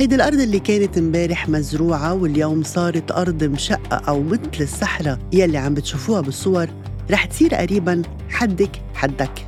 هيدي 0.00 0.14
الأرض 0.14 0.40
اللي 0.40 0.58
كانت 0.58 0.98
امبارح 0.98 1.48
مزروعة 1.48 2.14
واليوم 2.14 2.62
صارت 2.62 3.12
أرض 3.12 3.44
مشقة 3.44 3.96
أو 3.96 4.22
مثل 4.22 4.60
الصحراء. 4.60 5.18
يلي 5.32 5.58
عم 5.58 5.74
بتشوفوها 5.74 6.20
بالصور 6.20 6.68
رح 7.10 7.24
تصير 7.24 7.54
قريبا 7.54 8.02
حدك 8.28 8.70
حدك. 8.94 9.46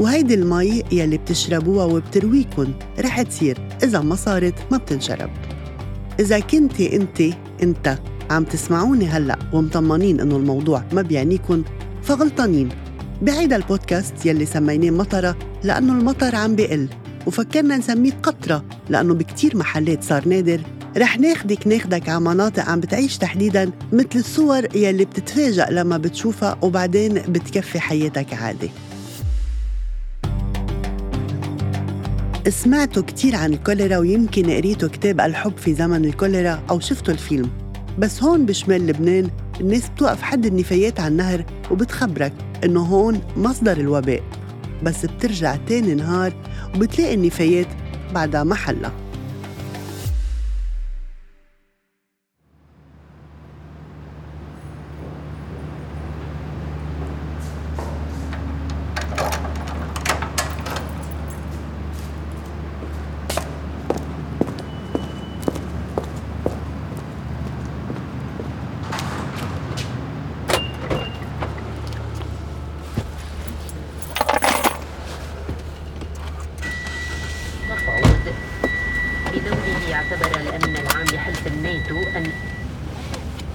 وهيدي 0.00 0.34
المي 0.34 0.82
يلي 0.92 1.18
بتشربوها 1.18 1.84
وبترويكن 1.84 2.68
رح 3.00 3.22
تصير. 3.22 3.58
إذا 3.82 4.00
ما 4.00 4.14
صارت 4.14 4.54
ما 4.70 4.76
بتنشرب. 4.76 5.30
إذا 6.20 6.38
كنتي 6.38 6.96
أنت 6.96 7.22
أنت 7.62 7.98
عم 8.30 8.44
تسمعوني 8.44 9.06
هلأ 9.06 9.38
ومطمنين 9.52 10.20
إنه 10.20 10.36
الموضوع 10.36 10.84
ما 10.92 11.02
بيعنيكن 11.02 11.62
فغلطانين. 12.02 12.68
بعيدا 13.22 13.56
البودكاست 13.56 14.26
يلي 14.26 14.46
سميناه 14.46 14.90
مطرة 14.90 15.36
لأنه 15.64 15.92
المطر 15.92 16.34
عم 16.34 16.56
بيقل. 16.56 16.88
وفكرنا 17.26 17.76
نسميه 17.76 18.12
قطرة 18.22 18.64
لأنه 18.90 19.14
بكتير 19.14 19.56
محلات 19.56 20.04
صار 20.04 20.28
نادر. 20.28 20.60
رح 20.96 21.18
ناخدك 21.18 21.66
ناخدك 21.66 22.08
على 22.08 22.20
مناطق 22.20 22.64
عم 22.64 22.80
بتعيش 22.80 23.18
تحديدا 23.18 23.70
مثل 23.92 24.08
الصور 24.14 24.76
يلي 24.76 25.04
بتتفاجأ 25.04 25.66
لما 25.70 25.96
بتشوفها 25.96 26.58
وبعدين 26.62 27.14
بتكفي 27.14 27.80
حياتك 27.80 28.34
عادي. 28.34 28.70
سمعتوا 32.48 33.02
كتير 33.02 33.36
عن 33.36 33.52
الكوليرا 33.52 33.98
ويمكن 33.98 34.50
قريتوا 34.50 34.88
كتاب 34.88 35.20
الحب 35.20 35.56
في 35.56 35.74
زمن 35.74 36.04
الكوليرا 36.04 36.62
أو 36.70 36.80
شفتوا 36.80 37.14
الفيلم. 37.14 37.50
بس 37.98 38.22
هون 38.22 38.46
بشمال 38.46 38.86
لبنان 38.86 39.30
الناس 39.60 39.88
بتوقف 39.88 40.22
حد 40.22 40.46
النفايات 40.46 41.00
على 41.00 41.08
النهر 41.08 41.44
وبتخبرك 41.70 42.32
إنه 42.64 42.80
هون 42.80 43.20
مصدر 43.36 43.76
الوباء. 43.76 44.22
بس 44.82 45.06
بترجع 45.06 45.56
تاني 45.56 45.94
نهار 45.94 46.32
وبتلاقي 46.74 47.14
النفايات 47.14 47.66
بعدها 48.14 48.44
محلها 48.44 48.92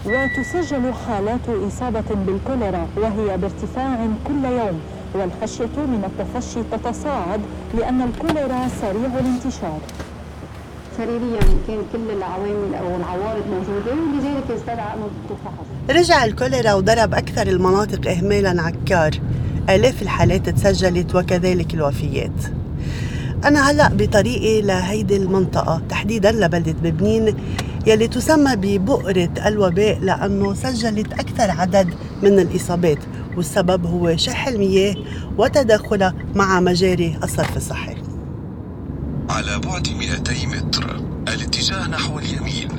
وتسجل 0.05 0.93
حالات 1.07 1.49
إصابة 1.49 2.15
بالكوليرا 2.25 2.87
وهي 2.97 3.37
بارتفاع 3.37 4.07
كل 4.27 4.45
يوم 4.45 4.79
والخشية 5.13 5.77
من 5.77 6.03
التفشي 6.09 6.59
تتصاعد 6.71 7.41
لأن 7.77 8.01
الكوليرا 8.01 8.67
سريع 8.81 9.19
الانتشار 9.19 9.79
سريريا 10.97 11.39
كان 11.67 11.79
كل 11.93 12.11
العوامل 12.17 12.75
أو 12.75 12.95
العوارض 12.95 13.43
موجودة 13.47 13.91
ولذلك 13.91 14.51
استدعى 14.51 14.93
انه 14.93 15.09
تفحص. 15.29 15.97
رجع 15.99 16.25
الكوليرا 16.25 16.73
وضرب 16.73 17.13
أكثر 17.13 17.47
المناطق 17.47 18.11
اهمالا 18.11 18.61
عكار 18.61 19.11
آلاف 19.69 20.01
الحالات 20.01 20.49
تسجلت 20.49 21.15
وكذلك 21.15 21.73
الوفيات. 21.73 22.31
أنا 23.45 23.71
هلأ 23.71 23.89
بطريقي 23.93 24.61
لهيدي 24.61 25.17
المنطقة 25.17 25.81
تحديدا 25.89 26.31
لبلدة 26.31 26.75
ببنين 26.83 27.35
يلي 27.87 28.07
تسمى 28.07 28.55
ببؤرة 28.55 29.29
الوباء 29.45 29.99
لأنه 29.99 30.53
سجلت 30.53 31.13
أكثر 31.13 31.51
عدد 31.51 31.93
من 32.23 32.39
الإصابات 32.39 32.97
والسبب 33.37 33.85
هو 33.85 34.17
شح 34.17 34.47
المياه 34.47 34.95
وتداخلها 35.37 36.13
مع 36.35 36.59
مجاري 36.59 37.17
الصرف 37.23 37.57
الصحي. 37.57 37.95
على 39.29 39.59
بعد 39.59 39.87
200 39.89 40.47
متر 40.47 41.01
الاتجاه 41.27 41.87
نحو 41.87 42.19
اليمين. 42.19 42.71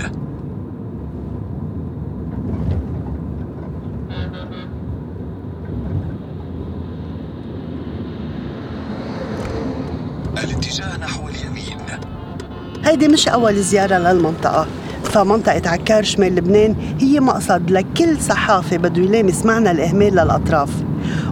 الاتجاه 10.44 10.96
نحو 10.96 11.28
اليمين. 11.28 11.78
هيدي 12.84 13.08
مش 13.08 13.28
أول 13.28 13.54
زيارة 13.54 13.98
للمنطقة. 13.98 14.66
فمنطقة 15.12 15.70
عكار 15.70 16.02
شمال 16.02 16.34
لبنان 16.34 16.76
هي 17.00 17.20
مقصد 17.20 17.70
لكل 17.70 18.20
صحافي 18.20 18.78
بده 18.78 19.02
يلامس 19.02 19.46
معنى 19.46 19.70
الإهمال 19.70 20.12
للأطراف. 20.12 20.70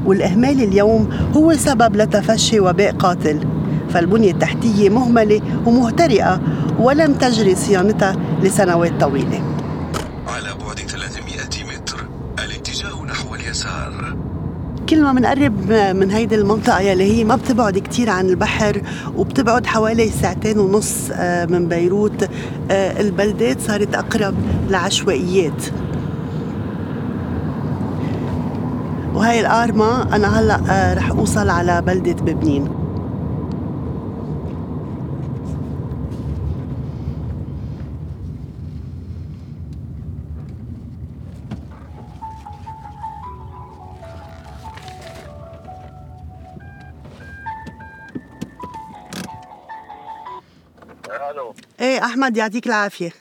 والإهمال 0.04 0.62
اليوم 0.62 1.08
هو 1.36 1.54
سبب 1.54 1.96
لتفشي 1.96 2.60
وباء 2.60 2.92
قاتل. 2.92 3.46
فالبنية 3.90 4.30
التحتية 4.30 4.90
مهملة 4.90 5.40
ومهترئة 5.66 6.40
ولم 6.78 7.14
تجري 7.14 7.54
صيانتها 7.54 8.16
لسنوات 8.42 9.00
طويلة. 9.00 9.42
على 10.28 10.54
بعد 10.66 10.78
300 10.78 11.74
متر 11.74 12.04
الاتجاه 12.44 13.04
نحو 13.04 13.34
اليسار. 13.34 14.16
كل 14.90 15.02
ما 15.02 15.12
بنقرب 15.12 15.72
من 15.72 16.10
هيدي 16.10 16.34
المنطقة 16.34 16.80
يلي 16.80 17.04
هي 17.04 17.24
ما 17.24 17.36
بتبعد 17.36 17.78
كتير 17.78 18.10
عن 18.10 18.28
البحر 18.28 18.82
وبتبعد 19.16 19.66
حوالي 19.66 20.08
ساعتين 20.08 20.58
ونص 20.58 21.10
آه، 21.12 21.46
من 21.46 21.68
بيروت. 21.68 22.28
آه، 22.70 23.00
البلدات 23.00 23.60
صارت 23.60 23.94
أقرب 23.94 24.34
لعشوائيات. 24.70 25.62
وهي 29.14 29.40
الآرما 29.40 30.16
أنا 30.16 30.40
هلأ 30.40 30.60
آه، 30.70 30.94
رح 30.94 31.10
أوصل 31.10 31.48
على 31.48 31.82
بلدة 31.82 32.12
ببنين. 32.12 32.79
أحمد 52.00 52.36
يعطيك 52.36 52.66
العافية. 52.66 53.12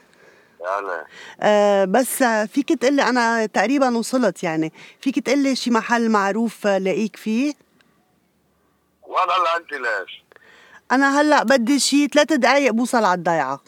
هلا 0.80 1.06
أه 1.42 1.86
بس 1.86 2.24
فيك 2.24 2.74
تقلي 2.74 3.04
أنا 3.04 3.46
تقريبا 3.46 3.98
وصلت 3.98 4.44
يعني. 4.44 4.74
فيك 5.02 5.20
تقلي 5.20 5.56
شي 5.56 5.72
محل 5.72 6.10
معروف 6.10 6.68
لاقيك 6.68 7.16
فيه؟ 7.16 7.54
وأنا 9.04 9.34
هلا 9.34 9.58
أنت 9.58 9.72
ليش؟ 9.72 10.24
أنا 10.92 11.22
هلأ 11.22 11.44
بدي 11.44 11.80
شي 11.80 12.08
ثلاث 12.08 12.34
دقايق 12.34 12.72
بوصل 12.72 13.04
على 13.04 13.18
الضيعة. 13.18 13.62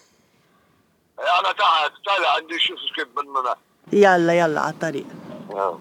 أنا 1.20 1.52
تحت 1.52 1.92
طالع 2.06 2.36
عندي 2.36 2.60
شوف 2.60 2.80
كيف 2.96 3.08
بدنا 3.08 3.56
يلا 3.94 4.34
يلا 4.34 4.62
على 4.62 4.74
الطريق. 4.74 5.06
آه. 5.52 5.80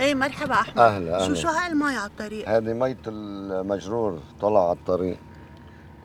إيه 0.00 0.14
مرحبا 0.14 0.54
أحمد. 0.54 0.78
أهلا، 0.78 1.18
شو 1.18 1.24
أهلا. 1.24 1.34
شو 1.34 1.48
هاي 1.48 1.72
المي 1.72 1.96
على 1.96 2.10
الطريق؟ 2.10 2.48
هذه 2.48 2.72
مية 2.72 2.96
المجرور 3.06 4.20
طلع 4.40 4.68
على 4.68 4.78
الطريق. 4.78 5.18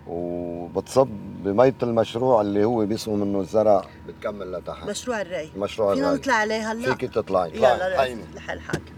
وبتصب 0.07 1.07
بمية 1.43 1.75
المشروع 1.83 2.41
اللي 2.41 2.65
هو 2.65 2.85
بيسقوا 2.85 3.17
منه 3.17 3.39
الزرع 3.39 3.85
بتكمل 4.07 4.51
لتحت. 4.51 4.89
مشروع 4.89 5.21
الري. 5.21 5.51
مشروع 5.57 5.95
فينا 5.95 6.07
الري. 6.07 6.19
نطلع 6.19 6.33
عليه 6.33 6.71
هلا؟ 6.71 6.95
فيك 6.95 7.13
تطلعي. 7.13 7.49
يلا 7.49 7.75
طلعي 7.75 7.89
لا 7.89 8.03
هيني. 8.03 8.23
لحال 8.35 8.61
حالك 8.61 8.94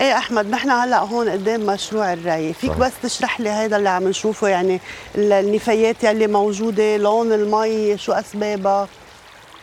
إيه 0.00 0.18
أحمد 0.18 0.46
نحن 0.46 0.70
هلأ 0.70 0.98
هون 0.98 1.28
قدام 1.28 1.66
مشروع 1.66 2.12
الري. 2.12 2.52
فيك. 2.52 2.70
بس 2.76 2.92
تشرح 3.02 3.40
لي 3.40 3.50
هيدا 3.50 3.76
اللي 3.76 3.88
عم 3.88 4.08
نشوفه 4.08 4.48
يعني 4.48 4.80
ال- 5.14 5.32
النفايات 5.32 6.04
يلي 6.04 6.26
موجودة 6.26 6.96
لون 6.96 7.32
المي 7.32 7.98
شو 7.98 8.12
أسبابها؟ 8.12 8.88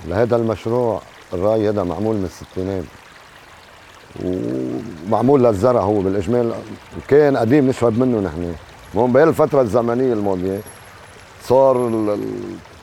لهذا 0.08 0.36
المشروع 0.36 1.02
الراي 1.34 1.70
هذا 1.70 1.84
معمول 1.84 2.16
من 2.16 2.26
الستينات. 2.26 2.84
ومعمول 4.26 5.44
للزرع 5.44 5.82
هو 5.82 6.00
بالإجمال. 6.02 6.54
كان 7.08 7.38
قديم 7.38 7.68
نشرب 7.70 8.00
منه 8.00 8.20
نحن. 8.20 8.56
هون 8.96 9.12
بهي 9.14 9.24
الفترة 9.24 9.62
الزمنية 9.62 10.14
الماضية 10.14 10.60
صار 11.48 12.18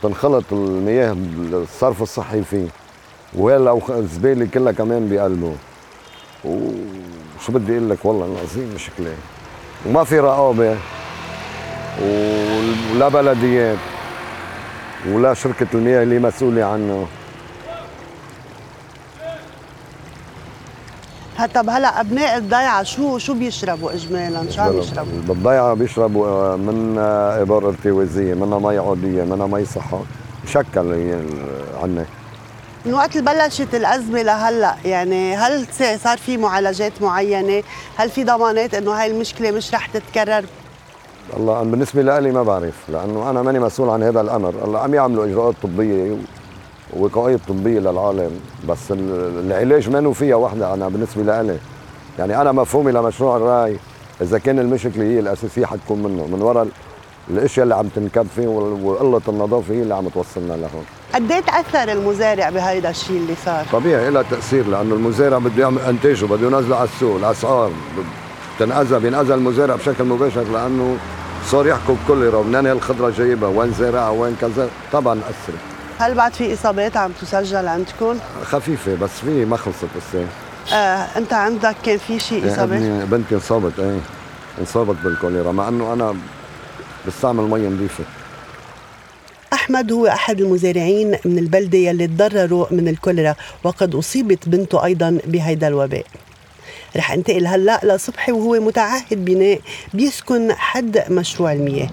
تنخلط 0.03 0.43
المياه 0.51 1.15
بالصرف 1.17 2.01
الصحي 2.01 2.41
فيه. 2.43 2.67
وهلا 3.33 3.79
الزبالة 3.89 4.45
كلها 4.53 4.71
كمان 4.71 5.09
بقلبه 5.09 5.53
وشو 7.45 7.53
بدي 7.53 7.77
أقول 7.77 7.89
لك؟ 7.89 8.05
والله 8.05 8.25
العظيم 8.25 8.73
مشكله 8.75 9.13
وما 9.85 10.03
في 10.03 10.19
رقابة 10.19 10.77
ولا 12.01 13.07
بلديات 13.09 13.77
ولا 15.09 15.33
شركة 15.33 15.67
المياه 15.73 16.03
اللي 16.03 16.19
مسؤولة 16.19 16.63
عنه. 16.63 17.07
طب 21.55 21.69
هلا 21.69 22.01
أبناء 22.01 22.37
الضيعة 22.37 22.83
شو 22.83 23.17
شو 23.17 23.33
بيشربوا 23.33 23.93
اجمالا؟ 23.93 24.51
شو 24.51 24.61
عم 24.61 24.71
بيشربوا؟ 24.71 25.21
بالضيعة 25.27 25.73
بيشربوا 25.73 26.27
آه، 26.27 26.55
من 26.55 26.95
آه، 26.99 27.41
إبر 27.41 27.67
ارتوازية 27.67 28.33
منها 28.33 28.59
مي 28.59 28.77
عادية 28.77 29.23
منها 29.23 29.47
مي 29.47 29.65
صحة 29.65 30.01
مشكل 30.45 30.91
هي 30.91 31.19
عنا 31.83 32.05
من 32.85 32.93
وقت 32.93 33.15
اللي 33.15 33.33
بلشت 33.33 33.75
الأزمة 33.75 34.21
لهلأ 34.21 34.75
يعني 34.85 35.35
هل 35.35 35.65
صار 36.03 36.17
في 36.17 36.37
معالجات 36.37 37.01
معينة؟ 37.01 37.63
هل 37.95 38.09
في 38.09 38.23
ضمانات 38.23 38.73
إنه 38.73 38.91
هاي 38.91 39.11
المشكلة 39.11 39.51
مش 39.51 39.73
رح 39.73 39.85
تتكرر؟ 39.85 40.45
الله 41.37 41.61
أنا 41.61 41.71
بالنسبة 41.71 42.19
لي 42.19 42.31
ما 42.31 42.43
بعرف 42.43 42.73
لأنه 42.89 43.29
أنا 43.29 43.41
ماني 43.41 43.59
مسؤول 43.59 43.89
عن 43.89 44.03
هذا 44.03 44.21
الأمر 44.21 44.49
الله 44.65 44.79
عم 44.79 44.93
يعملوا 44.93 45.25
إجراءات 45.25 45.55
طبية 45.63 46.17
ووقائية 46.93 47.39
طبية 47.47 47.79
للعالم 47.79 48.31
بس 48.69 48.91
ال- 48.91 49.45
العلاج 49.45 49.89
منه 49.89 50.13
فيها 50.13 50.35
وحدة 50.35 50.73
أنا 50.73 50.89
بالنسبة 50.89 51.41
لي 51.41 51.57
يعني 52.19 52.41
أنا 52.41 52.51
مفهومي 52.51 52.91
لمشروع 52.91 53.37
الرأي 53.37 53.77
إذا 54.21 54.37
كان 54.37 54.59
المشكلة 54.59 55.03
هي 55.03 55.19
الأساسية 55.19 55.65
حتكون 55.65 56.03
منه 56.03 56.27
من 56.27 56.41
وراء 56.41 56.67
الأشياء 57.29 57.63
اللي 57.63 57.75
عم 57.75 57.87
تنكب 57.87 58.27
فيه 58.35 58.47
وقلة 58.47 59.21
النظافة 59.27 59.73
هي 59.73 59.81
اللي 59.81 59.95
عم 59.95 60.07
توصلنا 60.09 60.53
لهون 60.53 60.85
قد 61.15 61.31
إيه 61.31 61.39
تأثر 61.39 61.91
المزارع 61.91 62.49
بهيدا 62.49 62.89
الشيء 62.89 63.17
اللي 63.17 63.35
صار؟ 63.45 63.65
طبيعي 63.71 64.09
لها 64.09 64.21
تأثير 64.21 64.67
لأنه 64.67 64.95
المزارع 64.95 65.37
بده 65.37 65.63
يعمل 65.63 65.81
انتاجه 65.81 66.25
بده 66.25 66.47
ينزله 66.47 66.75
على 66.75 66.89
السوق 66.89 67.15
الأسعار. 67.17 67.71
بتنأذى 68.57 68.99
بينأذى 68.99 69.33
المزارع 69.33 69.75
بشكل 69.75 70.03
مباشر 70.03 70.43
لأنه 70.43 70.97
صار 71.45 71.67
يحكوا 71.67 71.95
بكوليرا 72.03 72.37
ومنين 72.37 72.67
هالخضره 72.67 73.09
جايبها 73.09 73.49
وين 73.49 73.73
زارعها 73.73 74.09
وين 74.09 74.35
كذا؟ 74.41 74.69
طبعا 74.91 75.19
اثرت 75.19 75.59
هل 75.99 76.13
بعد 76.15 76.33
في 76.33 76.53
إصابات 76.53 76.97
عم 76.97 77.11
تسجل 77.21 77.67
عندكم؟ 77.67 78.17
خفيفة 78.43 78.95
بس 78.95 79.09
في 79.09 79.45
ما 79.45 79.57
خلصت 79.57 79.87
لسه 79.97 80.27
آه، 80.73 81.07
أنت 81.17 81.33
عندك 81.33 81.75
كان 81.83 81.97
في 81.97 82.19
شيء 82.19 82.47
اصابات؟ 82.53 82.81
ابني 82.81 83.05
بنتي 83.05 83.35
انصابت 83.35 83.79
إيه. 83.79 83.99
انصابت 84.59 84.95
بالكوليرا 85.03 85.51
مع 85.51 85.67
إنه 85.67 85.93
أنا 85.93 86.15
بستعمل 87.07 87.43
مي 87.43 87.67
نظيفة. 87.67 88.03
أحمد 89.55 89.91
هو 89.91 90.07
أحد 90.07 90.41
المزارعين 90.41 91.15
من 91.25 91.37
البلدة 91.39 91.77
يلي 91.77 92.07
تضرروا 92.07 92.65
من 92.71 92.87
الكوليرا 92.87 93.35
وقد 93.63 93.95
أصيبت 93.95 94.49
بنته 94.49 94.85
أيضا 94.85 95.19
بهيدا 95.25 95.67
الوباء. 95.67 96.05
رح 96.97 97.11
انتقل 97.11 97.47
هلأ 97.47 97.79
لصبحي 97.83 98.31
وهو 98.31 98.59
متعهد 98.59 99.25
بناء 99.25 99.59
بيسكن 99.93 100.53
حد 100.53 101.03
مشروع 101.11 101.53
المياه. 101.53 101.89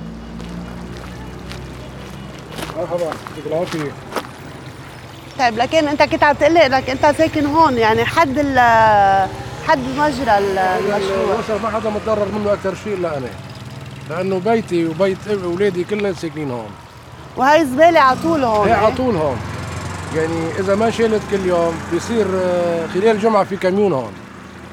مرحبا 2.78 3.10
طيب 5.38 5.58
لكن 5.58 5.88
أنت 5.88 6.02
كنت 6.02 6.22
عم 6.22 6.34
تقلي 6.34 6.66
انك 6.66 6.90
أنت 6.90 7.14
ساكن 7.18 7.46
هون 7.46 7.78
يعني 7.78 8.04
حد 8.04 8.38
ال 8.38 8.58
حد 9.68 9.78
مجرى 9.98 10.38
ال- 10.38 10.58
المشروع؟ 10.58 11.58
ما 11.62 11.70
حدا 11.70 11.90
متضرر 11.90 12.28
منه 12.38 12.52
أكثر 12.52 12.74
شيء 12.84 12.94
إلا 12.94 13.18
أنا. 13.18 13.28
لأنه 14.10 14.38
بيتي 14.38 14.86
وبيت 14.86 15.28
أولادي 15.44 15.84
كلهم 15.84 16.14
ساكنين 16.14 16.50
هون. 16.50 16.70
وهي 17.36 17.66
زبالة 17.66 18.00
على 18.00 18.18
طول 18.22 18.44
هون 18.44 18.68
هي 18.68 18.74
إيه؟ 18.74 18.80
على 18.80 18.94
طول 18.94 19.16
هون. 19.16 19.36
يعني 20.16 20.50
إذا 20.58 20.74
ما 20.74 20.90
شالت 20.90 21.22
كل 21.30 21.46
يوم 21.46 21.74
بيصير 21.92 22.26
آه، 22.34 22.86
خلال 22.86 23.08
الجمعه 23.08 23.44
في 23.44 23.56
كميون 23.56 23.92
هون. 23.92 24.12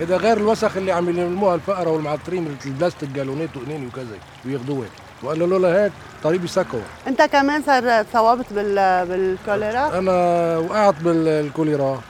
إذا 0.01 0.17
غير 0.17 0.37
الوسخ 0.37 0.77
اللي 0.77 0.91
عم 0.91 1.09
يلموها 1.09 1.55
الفقرة 1.55 1.89
والمعطرين 1.89 2.43
مثل 2.43 2.69
البلاستيك 2.69 3.09
جالونات 3.09 3.57
وقنين 3.57 3.87
وكذا 3.87 4.17
وياخذوها 4.45 4.87
والا 5.23 5.43
لولا 5.43 5.83
هيك 5.83 5.91
طريق 6.23 6.41
بيسكوا 6.41 6.79
أنت 7.07 7.21
كمان 7.21 7.63
صار 7.63 8.05
صوابت 8.13 8.45
بال 8.53 9.05
بالكوليرا؟ 9.07 9.99
أنا 9.99 10.57
وقعت 10.57 10.95
بالكوليرا 11.01 12.01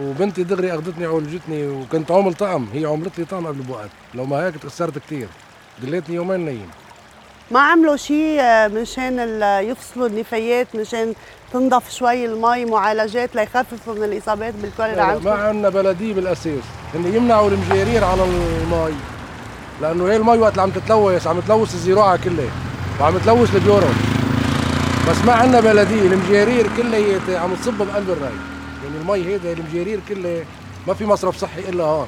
وبنتي 0.00 0.44
دغري 0.44 0.74
أخذتني 0.74 1.06
عولجتني 1.06 1.68
وكنت 1.68 2.10
عامل 2.10 2.34
طعم 2.34 2.68
هي 2.72 2.86
عملت 2.86 3.18
لي 3.18 3.24
طعم 3.24 3.46
قبل 3.46 3.62
بوقت. 3.62 3.90
لو 4.14 4.24
ما 4.24 4.46
هيك 4.46 4.56
تأثرت 4.56 4.98
كثير 4.98 5.28
دليتني 5.82 6.14
يومين 6.16 6.40
نايم. 6.40 6.68
ما 7.50 7.60
عملوا 7.60 7.96
شيء 7.96 8.40
مشان 8.68 9.18
ال- 9.18 9.68
يفصلوا 9.70 10.06
النفايات 10.06 10.66
مشان 10.74 11.14
تنضف 11.52 11.90
شوي 11.92 12.24
المي 12.24 12.64
معالجات 12.64 13.36
ليخففوا 13.36 13.94
من 13.94 14.04
الإصابات 14.04 14.54
بالكوليرا 14.54 15.02
عندكم؟ 15.02 15.24
ما 15.24 15.32
عندنا 15.32 15.68
بلديه 15.68 16.14
بالأساس. 16.14 16.62
هن 16.94 17.14
يمنعوا 17.14 17.50
المجارير 17.50 18.04
على 18.04 18.24
المي. 18.24 18.94
لأنه 19.82 20.04
هي 20.10 20.16
المي 20.16 20.38
وقت 20.38 20.52
اللي 20.52 20.62
عم 20.62 20.70
تتلوث 20.70 21.26
عم 21.26 21.40
تلوث 21.40 21.74
الزراعة 21.74 22.16
كلها 22.24 22.50
وعم 23.00 23.18
تلوث 23.18 23.54
البيورو 23.54 23.86
بس 25.10 25.16
ما 25.26 25.32
عندنا 25.32 25.60
بلديه 25.60 26.00
المجارير 26.02 26.66
كلها 26.76 27.38
عم 27.40 27.54
تصب 27.54 27.74
بقلب 27.78 28.10
الري. 28.10 28.32
يعني 28.84 28.96
المي 29.00 29.26
هيدا 29.34 29.52
المجارير 29.52 30.00
كلها 30.08 30.44
ما 30.88 30.94
في 30.94 31.04
مصرف 31.06 31.36
صحي 31.36 31.60
إلا 31.68 31.84
هون. 31.84 32.06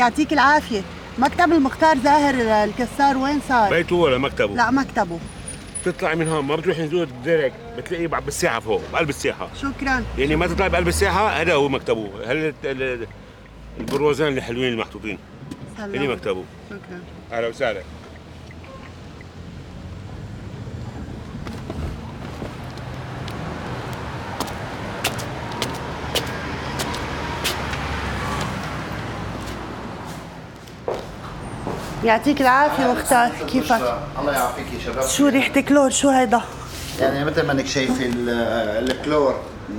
يعطيك 0.00 0.32
العافية. 0.32 0.82
مكتب 1.18 1.52
المختار 1.52 1.98
زاهر 1.98 2.34
الكسار 2.64 3.16
وين 3.16 3.40
صار؟ 3.48 3.70
بيته 3.70 3.96
ولا 3.96 4.18
مكتبه؟ 4.18 4.54
لا 4.54 4.70
مكتبه. 4.70 5.18
تطلع 5.84 6.14
من 6.14 6.28
هون 6.28 6.44
ما 6.44 6.56
بتروح 6.56 6.78
نزول 6.78 7.02
الدرك 7.02 7.52
بتلاقيه 7.78 8.06
بعد 8.06 8.24
بالساحه 8.24 8.60
فوق 8.60 8.82
بقلب 8.92 9.08
الساحه 9.08 9.48
شكرا. 9.62 10.04
يعني 10.18 10.36
ما 10.36 10.46
تطلع 10.46 10.68
بقلب 10.68 10.88
الساحه 10.88 11.28
هذا 11.28 11.54
هو 11.54 11.68
مكتبه. 11.68 12.08
هل 12.26 12.36
ال- 12.36 12.54
ال- 12.64 13.06
البروزان 13.80 14.36
الحلوين 14.36 14.72
المحطوطين؟ 14.72 15.18
سلام. 15.76 16.10
مكتبه. 16.12 16.44
شكرا. 16.70 17.00
أهلا 17.32 17.48
وسهلا. 17.48 17.80
يعطيك 32.10 32.40
العافية 32.40 32.92
مختار 32.92 33.30
كيفك؟ 33.48 33.94
الله 34.20 34.32
يعافيك 34.32 34.66
يا 34.74 34.78
شباب. 34.92 35.06
شو 35.08 35.26
ريحة 35.28 35.60
كلور 35.60 35.90
شو 35.90 36.08
هيدا؟ 36.08 36.40
يعني 37.00 37.24
مثل 37.24 37.46
ما 37.46 37.52
انك 37.52 37.66
شايفه 37.66 38.06
ال- 38.06 38.90
الكلور 38.90 39.34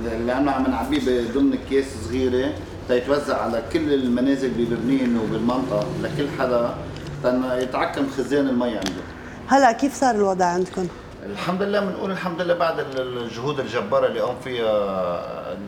اللي 0.06 0.32
عم 0.32 0.48
عم 0.48 0.66
نعبيه 0.70 1.00
ضمن 1.34 1.52
اكياس 1.52 1.84
صغيرة 2.08 2.52
تيتوزع 2.88 3.42
على 3.42 3.62
كل 3.72 3.92
المنازل 3.94 4.50
ببرنين 4.50 5.18
وبالمنطقة 5.18 5.86
لكل 6.02 6.26
حدا 6.38 6.74
تن 7.22 7.44
يتعقم 7.62 8.06
خزان 8.18 8.48
المي 8.48 8.68
عنده. 8.76 9.02
هلا 9.48 9.72
كيف 9.72 9.94
صار 9.94 10.14
الوضع 10.14 10.44
عندكم؟ 10.46 10.86
الحمد 11.26 11.62
لله 11.62 11.80
بنقول 11.80 12.10
الحمد 12.10 12.40
لله 12.42 12.54
بعد 12.54 12.78
ال- 12.78 13.18
الجهود 13.22 13.60
الجبارة 13.60 14.06
اللي 14.06 14.20
قام 14.20 14.34
فيها 14.44 14.70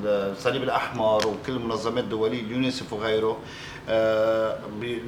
الصليب 0.04 0.62
الأحمر 0.62 1.26
وكل 1.26 1.52
المنظمات 1.52 2.04
الدوليه 2.04 2.40
اليونيسف 2.42 2.92
وغيره 2.92 3.36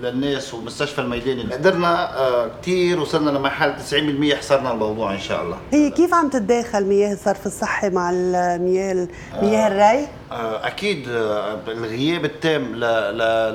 للناس 0.03 0.55
ومستشفى 0.55 0.99
الميداني. 1.01 1.43
قدرنا 1.43 2.19
آه، 2.19 2.51
كثير 2.63 3.01
وصلنا 3.01 3.31
لمرحلة 3.31 3.77
90% 3.79 4.35
حصرنا 4.35 4.73
الموضوع 4.73 5.13
إن 5.15 5.21
شاء 5.21 5.43
الله. 5.43 5.59
هي 5.73 5.91
كيف 5.91 6.15
عم 6.15 6.29
تتداخل 6.29 6.85
مياه 6.85 7.13
الصرف 7.13 7.47
الصحي 7.47 7.91
مع 7.91 8.11
المياه 8.11 9.09
مياه 9.43 9.67
الري؟ 9.69 10.09
آه، 10.33 10.67
أكيد 10.67 11.09
آه، 11.09 11.59
الغياب 11.69 12.25
التام 12.25 12.75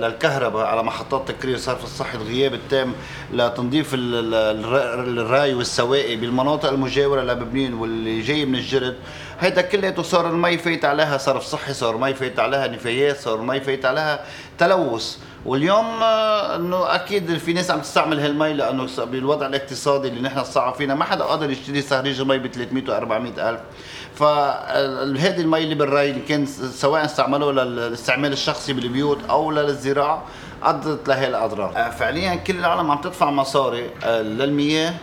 للكهرباء 0.01 0.65
على 0.65 0.83
محطات 0.83 1.27
تكرير 1.31 1.55
الصرف 1.55 1.83
الصحي 1.83 2.17
الغياب 2.17 2.53
التام 2.53 2.93
لتنظيف 3.33 3.93
ال- 3.93 4.15
ال- 4.15 4.33
الر- 4.65 5.03
الري 5.21 5.53
والسواقي 5.53 6.15
بالمناطق 6.15 6.69
المجاورة 6.69 7.21
لبنين 7.21 7.73
واللي 7.73 8.21
جاي 8.21 8.45
من 8.45 8.55
الجرد. 8.55 8.95
هيدا 9.39 9.61
كلياته 9.61 10.03
صار 10.03 10.29
المي 10.29 10.57
فايت 10.57 10.85
عليها 10.85 11.17
صرف 11.17 11.43
صحي 11.43 11.73
صار 11.73 11.97
مي 11.97 12.13
فايت 12.13 12.39
عليها 12.39 12.67
نفايات 12.67 13.17
صار 13.17 13.41
مي 13.41 13.61
فايت 13.61 13.85
عليها 13.85 14.19
تلوث. 14.61 15.17
واليوم 15.45 16.03
آه، 16.03 16.55
إنه 16.55 16.95
أكيد 16.95 17.37
في 17.37 17.53
ناس 17.53 17.71
عم 17.71 17.79
تستعمل 17.79 18.19
هالمي 18.19 18.53
لأنه 18.53 18.87
بالوضع 18.97 19.45
الاقتصادي 19.45 20.07
اللي 20.07 20.21
نحن 20.21 20.43
صعب 20.43 20.73
فينا 20.73 20.95
ما 20.95 21.03
حدا 21.03 21.23
قادر 21.23 21.49
يشتري 21.49 21.81
صهريج 21.81 22.21
مي 22.21 22.37
ب 22.37 22.47
300 22.47 22.83
و 22.89 22.91
400 22.91 23.49
ألف. 23.49 23.59
فهذه 24.15 25.41
المي 25.41 25.63
اللي 25.63 25.75
بالري 25.75 26.13
كان 26.13 26.45
سواء 26.73 27.05
استعملوه 27.05 27.51
للاستعمال 27.51 28.33
الشخصي 28.33 28.73
بالبيوت 28.73 29.17
أو 29.29 29.51
للزراعة 29.51 30.23
ادت 30.63 31.07
لهي 31.07 31.27
الاضرار 31.27 31.73
آه، 31.75 31.89
فعليا 31.89 32.35
كل 32.35 32.59
العالم 32.59 32.91
عم 32.91 33.01
تدفع 33.01 33.31
مصاري 33.31 33.89
آه، 34.03 34.21
للمياه 34.21 34.93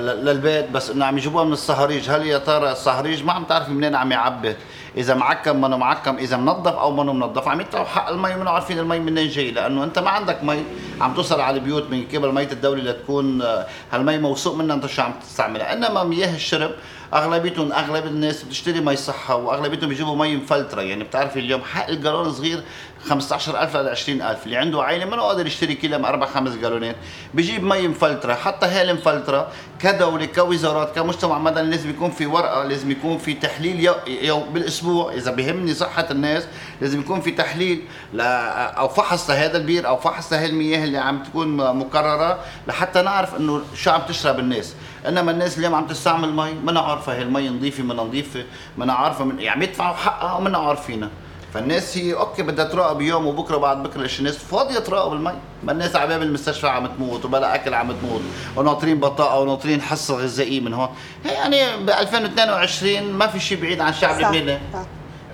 للبيت 0.00 0.70
بس 0.70 0.90
إنه 0.90 1.04
عم 1.04 1.18
يجيبوها 1.18 1.44
من 1.44 1.52
الصهاريج 1.52 2.10
هل 2.10 2.26
يا 2.26 2.38
ترى 2.38 2.72
الصهاريج 2.72 3.24
ما 3.24 3.32
عم 3.32 3.44
تعرف 3.44 3.68
منين 3.68 3.94
عم 3.94 4.12
يعبي؟ 4.12 4.56
إذا 4.96 5.14
معكم 5.14 5.60
منه 5.60 5.76
معكم 5.76 6.16
إذا 6.16 6.36
منظف 6.36 6.72
أو 6.72 6.90
منه 6.96 7.12
منظف. 7.12 7.48
عم 7.48 7.60
يدفعوا 7.60 7.84
حق 7.84 8.08
المي 8.08 8.36
منه 8.36 8.50
عارفين 8.50 8.78
المي 8.78 8.98
منين 8.98 9.28
جاي 9.28 9.50
لأنه 9.50 9.84
أنت 9.84 9.98
ما 9.98 10.10
عندك 10.10 10.44
مي. 10.44 10.64
عم 11.00 11.14
توصل 11.14 11.40
على 11.40 11.56
البيوت 11.56 11.90
من 11.90 12.04
قبل 12.14 12.34
مية 12.34 12.48
الدولة 12.52 12.82
لتكون 12.82 13.42
آه، 13.42 13.66
هالمي 13.92 14.18
موثوق 14.18 14.54
منها 14.54 14.76
أنت 14.76 14.86
شو 14.86 15.02
عم 15.02 15.12
تستعملها. 15.22 15.72
إنما 15.72 16.04
مياه 16.04 16.34
الشرب 16.34 16.70
أغلبيتهم 17.14 17.72
أغلب 17.72 18.06
الناس 18.06 18.42
بتشتري 18.42 18.80
مي 18.80 18.96
صحة 18.96 19.34
وأغلبيتهم 19.34 19.88
بيجيبوا 19.88 20.16
مي 20.16 20.36
مفلترة. 20.36 20.82
يعني 20.82 21.04
بتعرفي 21.04 21.38
اليوم 21.38 21.62
حق 21.62 21.88
الغالون 21.88 22.32
صغير 22.32 22.62
15000 23.08 23.76
ل 23.76 23.88
20000 23.88 24.44
اللي 24.46 24.56
عنده 24.56 24.82
عائله 24.82 25.04
ما 25.04 25.22
قادر 25.22 25.46
يشتري 25.46 25.74
كيلو 25.74 26.06
أربع 26.06 26.26
خمس 26.26 26.54
جالونات 26.54 26.96
بيجيب 27.34 27.64
مي 27.64 27.88
مفلترة 27.88 28.34
حتى 28.34 28.66
هي 28.66 28.90
المفلتره 28.90 29.48
كدولة 29.78 30.24
كوزارات 30.24 30.94
كمجتمع 30.94 31.38
مدني 31.38 31.70
لازم 31.70 31.90
يكون 31.90 32.10
في 32.10 32.26
ورقة 32.26 32.64
لازم 32.64 32.90
يكون 32.90 33.18
في 33.18 33.34
تحليل 33.34 33.80
يو, 33.84 33.94
يوم 34.06 34.40
بالأسبوع. 34.40 35.12
إذا 35.12 35.30
بيهمني 35.30 35.74
صحة 35.74 36.06
الناس 36.10 36.46
لازم 36.80 37.00
يكون 37.00 37.20
في 37.20 37.30
تحليل 37.30 37.82
أو 38.20 38.88
فحص 38.88 39.30
لهذا 39.30 39.58
البير 39.58 39.88
أو 39.88 39.96
فحص 39.96 40.32
لهي 40.32 40.46
المياه 40.46 40.84
اللي 40.84 40.98
عم 40.98 41.22
تكون 41.22 41.76
مكررة 41.76 42.38
لحتى 42.68 43.02
نعرف 43.02 43.36
إنه 43.36 43.62
شو 43.74 43.90
عم 43.90 44.00
تشرب 44.08 44.38
الناس. 44.38 44.74
إنما 45.08 45.30
الناس 45.30 45.58
اليوم 45.58 45.74
عم 45.74 45.86
تستعمل 45.86 46.32
مي 46.32 46.52
ما 46.52 46.80
عارفه 46.80 47.14
هي 47.14 47.22
المي 47.22 47.48
نظيفة 47.48 47.82
منه 47.82 47.96
نظيفة 47.96 48.44
ما 48.76 48.92
عارفه 48.92 49.24
من 49.24 49.40
يعني 49.40 49.64
يدفعوا 49.64 49.94
حقها 49.94 50.32
وما 50.32 50.58
عارفينها 50.58 51.10
فالناس 51.54 51.98
هي 51.98 52.14
okay 52.14 52.42
بدها 52.42 52.64
تراقب 52.64 53.00
يوم 53.00 53.26
وبكرة 53.26 53.56
بعد 53.56 53.82
بكرة 53.82 54.00
ليش 54.02 54.18
الناس 54.18 54.36
فاضية 54.36 54.78
تراقب 54.78 55.12
المي. 55.12 55.32
ما 55.64 55.72
الناس 55.72 55.96
على 55.96 56.08
باب 56.08 56.22
المستشفى 56.22 56.68
عم 56.68 56.86
تموت 56.86 57.24
وبلا 57.24 57.54
أكل 57.54 57.74
عم 57.74 57.92
تموت 57.92 58.20
وناطرين 58.56 59.00
بطاقة 59.00 59.38
وناطرين 59.40 59.82
حصة 59.82 60.14
غذائية 60.14 60.60
من 60.60 60.74
هون. 60.74 60.88
يعني 61.24 61.84
ب 61.86 61.90
2022 61.90 63.12
ما 63.12 63.26
في 63.26 63.40
شيء 63.40 63.60
بعيد 63.60 63.80
عن 63.80 63.88
الشعب 63.92 64.20
اللبناني 64.20 64.58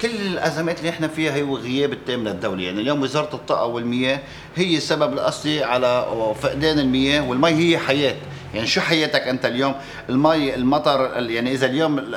كل 0.01 0.09
الأزمات 0.11 0.79
اللي 0.79 0.91
إحنا 0.91 1.09
فيها 1.09 1.33
هي 1.35 1.43
غياب 1.43 1.93
التام 1.93 2.25
للدوله 2.29 2.63
يعني 2.63 2.81
اليوم 2.81 3.03
وزارة 3.03 3.35
الطاقة 3.35 3.65
والمياه 3.67 4.21
هي 4.57 4.77
السبب 4.77 5.13
الأصلي 5.13 5.65
على 5.65 6.07
فقدان 6.41 6.79
المياه 6.79 7.29
والمي 7.29 7.51
هي 7.51 7.79
حياة. 7.79 8.15
يعني 8.55 8.67
شو 8.67 8.81
حياتك 8.81 9.21
أنت 9.29 9.45
اليوم؟ 9.45 9.75
المي 10.09 10.55
المطر 10.55 11.11
يعني 11.17 11.53
إذا 11.53 11.67
اليوم 11.67 12.15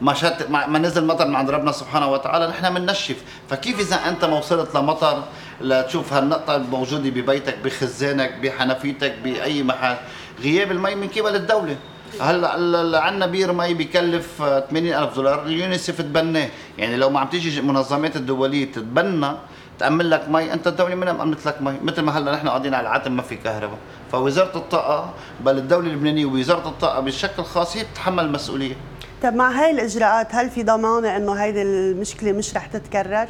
ما 0.00 0.14
شت 0.14 0.46
ما 0.50 0.78
نزل 0.78 1.04
مطر 1.04 1.26
من 1.26 1.36
عند 1.36 1.50
ربنا 1.50 1.72
سبحانه 1.72 2.12
وتعالى 2.12 2.46
نحن 2.46 2.74
بننشف 2.74 3.16
فكيف 3.48 3.80
إذا 3.80 3.96
أنت 4.08 4.24
ما 4.24 4.38
وصلت 4.38 4.74
لمطر؟ 4.74 5.22
لتشوف 5.60 6.12
هالنقطة 6.12 6.56
الموجودة 6.56 7.10
ببيتك 7.10 7.58
بخزانك 7.64 8.34
بحنفيتك 8.42 9.14
بأي 9.24 9.62
محل. 9.62 9.96
غياب 10.42 10.70
المي 10.70 10.94
من 10.94 11.08
قبل 11.08 11.36
الدولة. 11.36 11.76
هلأ 12.20 13.00
عندنا 13.00 13.26
بير 13.26 13.52
مي 13.52 13.74
بكلف 13.74 14.42
80000 14.70 15.14
دولار 15.16 15.46
اليونيسف 15.46 16.00
تبناه. 16.00 16.48
يعني 16.78 16.96
لو 16.96 17.10
ما 17.10 17.20
عم 17.20 17.28
تيجي 17.28 17.60
المنظمات 17.60 18.16
الدولية 18.16 18.72
تتبنى 18.72 19.32
تأمن 19.80 20.04
لك 20.04 20.28
مي 20.28 20.52
أنت 20.52 20.66
الدولة 20.66 20.94
منها 20.94 21.12
مأمنت 21.12 21.46
لك 21.46 21.62
مي. 21.62 21.78
مثل 21.82 22.02
ما 22.02 22.18
هلأ 22.18 22.32
نحن 22.32 22.48
قاعدين 22.48 22.74
على 22.74 22.86
العتم 22.88 23.12
ما 23.12 23.22
في 23.22 23.36
كهرباء. 23.36 23.78
فوزارة 24.12 24.56
الطاقة 24.56 25.14
بل 25.40 25.58
الدولة 25.58 25.86
اللبنانيه 25.86 26.26
ووزارة 26.26 26.68
الطاقة 26.68 27.00
بشكل 27.00 27.42
خاص 27.42 27.76
هي 27.76 27.82
بتتحمل 27.84 28.24
المسؤولية. 28.24 28.74
طيب 29.22 29.34
مع 29.34 29.50
هاي 29.50 29.70
الإجراءات 29.70 30.34
هل 30.34 30.50
في 30.50 30.62
ضمانه 30.62 31.16
إنه 31.16 31.32
هيدي 31.32 31.62
المشكلة 31.62 32.32
مش 32.32 32.56
رح 32.56 32.66
تتكرر؟ 32.66 33.28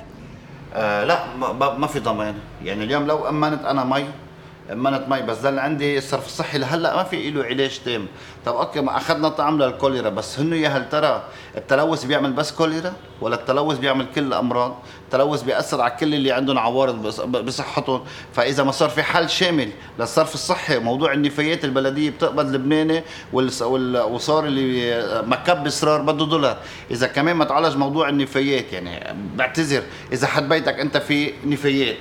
آه 0.74 1.04
لا 1.04 1.18
ما, 1.36 1.74
ما 1.74 1.86
في 1.86 2.00
ضمان. 2.00 2.34
يعني 2.64 2.84
اليوم 2.84 3.06
لو 3.06 3.28
أمنت 3.28 3.64
أنا 3.64 3.84
مي 3.84 4.04
أمنت 4.74 5.08
مي 5.08 5.22
بس 5.22 5.38
ضل 5.38 5.58
عندي 5.58 5.98
الصرف 5.98 6.26
الصحي 6.26 6.58
لهلأ 6.58 6.96
ما 6.96 7.02
في 7.02 7.30
له 7.30 7.44
علاج 7.44 7.80
تام. 7.84 8.06
طب 8.46 8.56
أوكي 8.56 8.80
ما 8.80 8.96
أخذنا 8.96 9.28
طعم 9.28 9.62
للكوليرا 9.62 10.08
بس 10.08 10.38
هن 10.38 10.52
يا 10.52 10.68
هل 10.68 10.88
ترى 10.88 11.22
التلوث 11.56 12.04
بيعمل 12.04 12.32
بس 12.32 12.52
كوليرا؟ 12.52 12.92
ولا 13.20 13.34
التلوث 13.34 13.78
بيعمل 13.78 14.06
كل 14.14 14.22
الأمراض؟ 14.22 14.76
التلوث 15.04 15.42
بيأثر 15.42 15.80
على 15.80 15.92
كل 16.00 16.14
اللي 16.14 16.32
عندهم 16.32 16.58
عوارض 16.58 17.02
بصحتهم. 17.36 18.04
فإذا 18.32 18.62
ما 18.62 18.72
صار 18.72 18.88
في 18.88 19.02
حل 19.02 19.30
شامل 19.30 19.70
للصرف 19.98 20.34
الصحي 20.34 20.78
موضوع 20.78 21.12
النفايات 21.12 21.64
البلدية 21.64 22.10
بتقبض 22.10 22.54
لبناني 22.54 23.02
وصار 23.32 24.44
اللي 24.44 25.22
مكب 25.26 25.66
اصرار 25.66 26.02
بده 26.02 26.26
دولار. 26.26 26.56
إذا 26.90 27.06
كمان 27.06 27.36
ما 27.36 27.44
تعالج 27.44 27.76
موضوع 27.76 28.08
النفايات 28.08 28.72
يعني 28.72 29.14
بعتذر 29.36 29.82
إذا 30.12 30.26
حد 30.26 30.48
بيتك 30.48 30.80
أنت 30.80 30.96
في 30.96 31.32
نفايات 31.44 31.96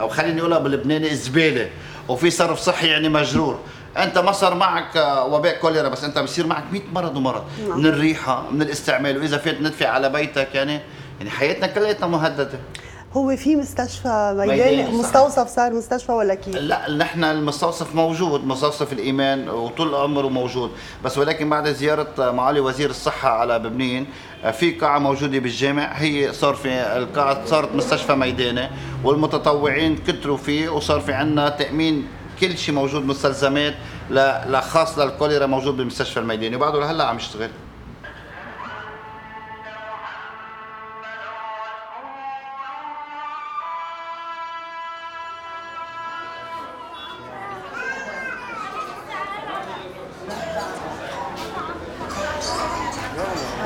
أو 0.00 0.08
خليني 0.08 0.40
أقولها 0.40 0.58
باللبناني 0.58 1.14
زبالة. 1.14 1.70
وفي 2.08 2.30
صرف 2.30 2.58
صحي 2.58 2.86
يعني 2.88 3.08
مجرور. 3.08 3.58
أنت 3.98 4.18
ما 4.18 4.32
صار 4.32 4.54
معك 4.54 4.96
وباء 5.28 5.58
كوليرا 5.58 5.88
بس 5.88 6.04
أنت 6.04 6.18
بصير 6.18 6.46
معك 6.46 6.64
100 6.72 6.82
مرض 6.92 7.16
ومرض. 7.16 7.44
نعم. 7.68 7.78
من 7.78 7.86
الريحة 7.86 8.50
من 8.50 8.62
الاستعمال 8.62 9.18
وإذا 9.18 9.38
فات 9.38 9.60
ندفع 9.60 9.88
على 9.88 10.08
بيتك 10.08 10.48
يعني 10.54 10.80
يعني 11.18 11.30
حياتنا 11.30 11.66
كلياتنا 11.66 12.06
مهددة. 12.06 12.58
هو 13.16 13.36
في 13.36 13.56
مستشفى 13.56 14.34
ميداني 14.38 14.88
مستوصف 14.98 15.48
صار 15.48 15.72
مستشفى 15.72 16.12
ولا 16.12 16.34
كيف؟ 16.34 16.56
لا 16.56 16.90
نحن 16.90 17.24
المستوصف 17.24 17.94
موجود 17.94 18.44
مستوصف 18.44 18.92
الإيمان 18.92 19.48
وطول 19.48 19.94
عمره 19.94 20.28
موجود. 20.28 20.70
بس 21.04 21.18
ولكن 21.18 21.50
بعد 21.50 21.68
زيارة 21.68 22.30
معالي 22.30 22.60
وزير 22.60 22.90
الصحة 22.90 23.28
على 23.28 23.58
ببنين 23.58 24.06
في 24.52 24.70
قاعة 24.70 24.98
موجودة 24.98 25.38
بالجامع 25.38 25.92
هي 25.92 26.32
صار 26.32 26.54
في 26.54 26.68
القاعة 26.68 27.46
صارت 27.46 27.74
مستشفى 27.74 28.14
ميداني 28.14 28.68
والمتطوعين 29.04 29.96
كتروا 29.96 30.36
فيه 30.36 30.68
وصار 30.68 31.00
في 31.00 31.12
عندنا 31.12 31.48
تأمين 31.48 32.08
كل 32.40 32.58
شيء 32.58 32.74
موجود 32.74 33.04
مستلزمات 33.04 33.74
لخاص 34.46 34.98
للكوليرا 34.98 35.46
موجود 35.46 35.76
بالمستشفى 35.76 36.20
الميداني. 36.20 36.56
وبعده 36.56 36.80
لهلا 36.80 37.04
عم 37.04 37.16
يشتغل. 37.16 37.50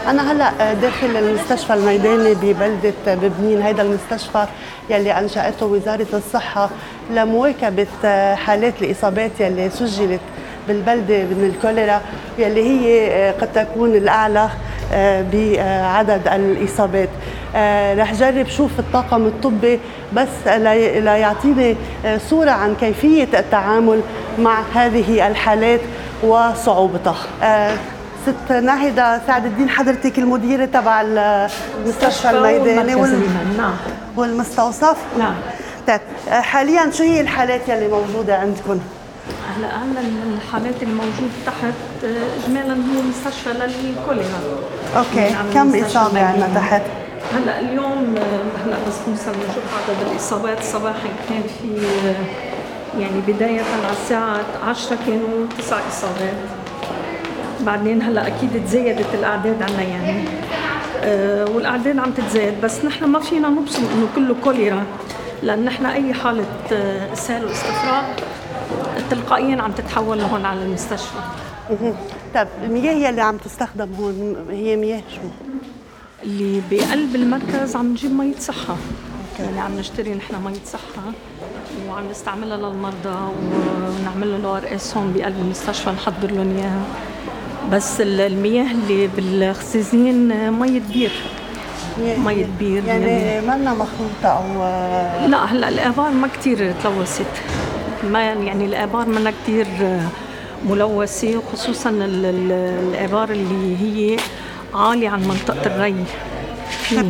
أنا 0.09 0.33
هلا 0.33 0.75
داخل 0.75 1.17
المستشفى 1.17 1.75
الميداني 1.75 2.35
ببلدة 2.35 2.93
ببنين 3.07 3.63
هيدا 3.63 3.83
المستشفى 3.83 4.47
يلي 4.91 5.19
أنشأته 5.19 5.67
وزارة 5.67 6.07
الصحة 6.13 6.71
لمواكبة 7.11 7.87
حالات 8.35 8.75
الإصابات 8.83 9.31
يلي 9.41 9.71
سجلت 9.71 10.21
بالبلدة 10.69 11.19
من 11.19 11.53
الكوليرا 11.55 12.01
يلي 12.39 12.63
هي 12.63 13.35
قد 13.41 13.53
تكون 13.53 13.95
الأعلى 13.95 14.49
بعدد 15.33 16.29
الإصابات. 16.29 17.09
رح 17.99 18.15
جرب 18.15 18.49
شوف 18.49 18.79
الطاقم 18.79 19.27
الطبي 19.27 19.81
بس 20.13 20.49
ليعطيني 20.97 21.77
صورة 22.31 22.51
عن 22.51 22.75
كيفية 22.81 23.29
التعامل 23.39 24.01
مع 24.39 24.61
هذه 24.75 25.29
الحالات 25.29 25.81
وصعوبتها. 26.23 27.17
ست 28.29 28.53
ناهدة 28.53 29.21
سعد 29.27 29.45
الدين 29.45 29.69
حضرتك 29.69 30.19
المديرة 30.19 30.65
تبع 30.65 31.01
المستشفى 31.01 32.31
الميداني 32.31 32.95
وال... 32.95 33.23
نعم. 33.57 33.75
والمستوصف؟ 34.17 34.97
نعم. 35.19 35.35
طيب 35.89 36.01
حاليا 36.29 36.91
شو 36.91 37.03
هي 37.03 37.21
الحالات 37.21 37.69
يلي 37.69 37.89
موجودة 37.89 38.37
عندكم؟ 38.37 38.81
هلا 39.57 39.69
هلا 39.69 40.01
الحالات 40.37 40.83
الموجودة 40.83 41.39
تحت 41.47 42.05
اجمالا 42.45 42.73
هو 42.73 43.03
مستشفى 43.03 43.51
للكوليرا 43.51 44.41
أوكي 44.97 45.21
يعني 45.21 45.53
كم 45.55 45.85
إصابة 45.85 46.25
عندنا 46.25 46.55
تحت؟ 46.55 46.83
هلأ 47.35 47.61
اليوم 47.61 48.15
هلأ 48.65 48.77
بس 48.89 49.09
نوصل 49.09 49.31
نشوف 49.31 49.65
عدد 49.75 50.11
الاصابات 50.11 50.63
صباحا 50.63 51.09
كان 51.29 51.43
في 51.43 51.87
يعني 53.01 53.21
بداية 53.29 53.61
على 53.61 53.93
الساعة 54.03 54.41
10 54.69 54.97
كانوا 55.07 55.47
تسع 55.59 55.77
إصابات. 55.89 56.68
بعدين 57.67 58.03
هلا 58.03 58.27
أكيد 58.27 58.65
تزايدت 58.65 59.15
الاعداد 59.15 59.63
عنا 59.63 59.83
يعني. 59.83 60.25
أه 61.03 61.45
والاعداد 61.51 61.99
عم 61.99 62.11
تتزايد 62.11 62.61
بس 62.61 62.85
نحن 62.85 63.05
ما 63.05 63.21
فينا 63.21 63.49
نبصم 63.49 63.83
انه 63.95 64.09
كله 64.17 64.37
كوليرا 64.45 64.85
لأن 65.43 65.65
نحن 65.65 65.87
اي 65.87 66.15
حالة 66.15 66.45
آه، 66.73 67.13
اسهال 67.13 67.45
واستفراغ 67.45 68.03
تلقائيا 69.11 69.63
عم 69.63 69.73
تتحول 69.73 70.19
لهون 70.19 70.45
على 70.45 70.63
المستشفى. 70.63 71.19
طيب 72.35 72.49
المياه 72.65 73.11
اللي 73.11 73.21
عم 73.23 73.37
تستخدم 73.37 73.89
هون 73.95 74.37
هي 74.51 74.77
مياه 74.77 75.03
شو؟ 75.15 75.21
اللي 76.23 76.63
بقلب 76.71 77.15
المركز 77.15 77.77
عم 77.77 77.87
نجيب 77.91 78.13
مية 78.13 78.35
صحة. 78.35 78.77
يعني 79.39 79.61
عم 79.61 79.79
نشتري 79.79 80.15
نحن 80.15 80.35
مية 80.45 80.65
صحة 80.67 81.03
وعم 81.89 82.11
نستعملها 82.11 82.57
للمرضى 82.57 83.19
ونعمل 84.01 84.43
له 84.43 84.57
RS 84.57 84.97
هون 84.97 85.13
بقلب 85.13 85.39
المستشفى 85.39 85.91
نحضر 85.91 86.31
لهم 86.31 86.57
إياها. 86.57 86.83
بس 87.73 88.01
المياه 88.01 88.71
اللي 88.71 89.07
بالخزازين 89.07 90.51
مية 90.51 90.83
بير 90.93 91.13
مية 91.99 92.47
بير 92.59 92.85
يعني, 92.85 93.05
يعني. 93.05 93.47
منا 93.47 93.75
مخلوطة 93.75 94.25
أو 94.29 94.59
لا 95.29 95.45
هلا 95.45 95.69
الآبار 95.69 96.11
ما 96.11 96.29
كثير 96.29 96.75
تلوثت. 96.83 97.27
ما 98.11 98.21
يعني 98.25 98.65
الآبار 98.65 99.07
منا 99.07 99.31
كثير 99.43 99.67
ملوثة 100.69 101.37
وخصوصا 101.39 101.91
الآبار 101.91 103.31
اللي 103.31 103.77
هي 103.83 104.17
عالية 104.75 105.09
عن 105.09 105.21
منطقة 105.29 105.67
الري. 105.67 106.05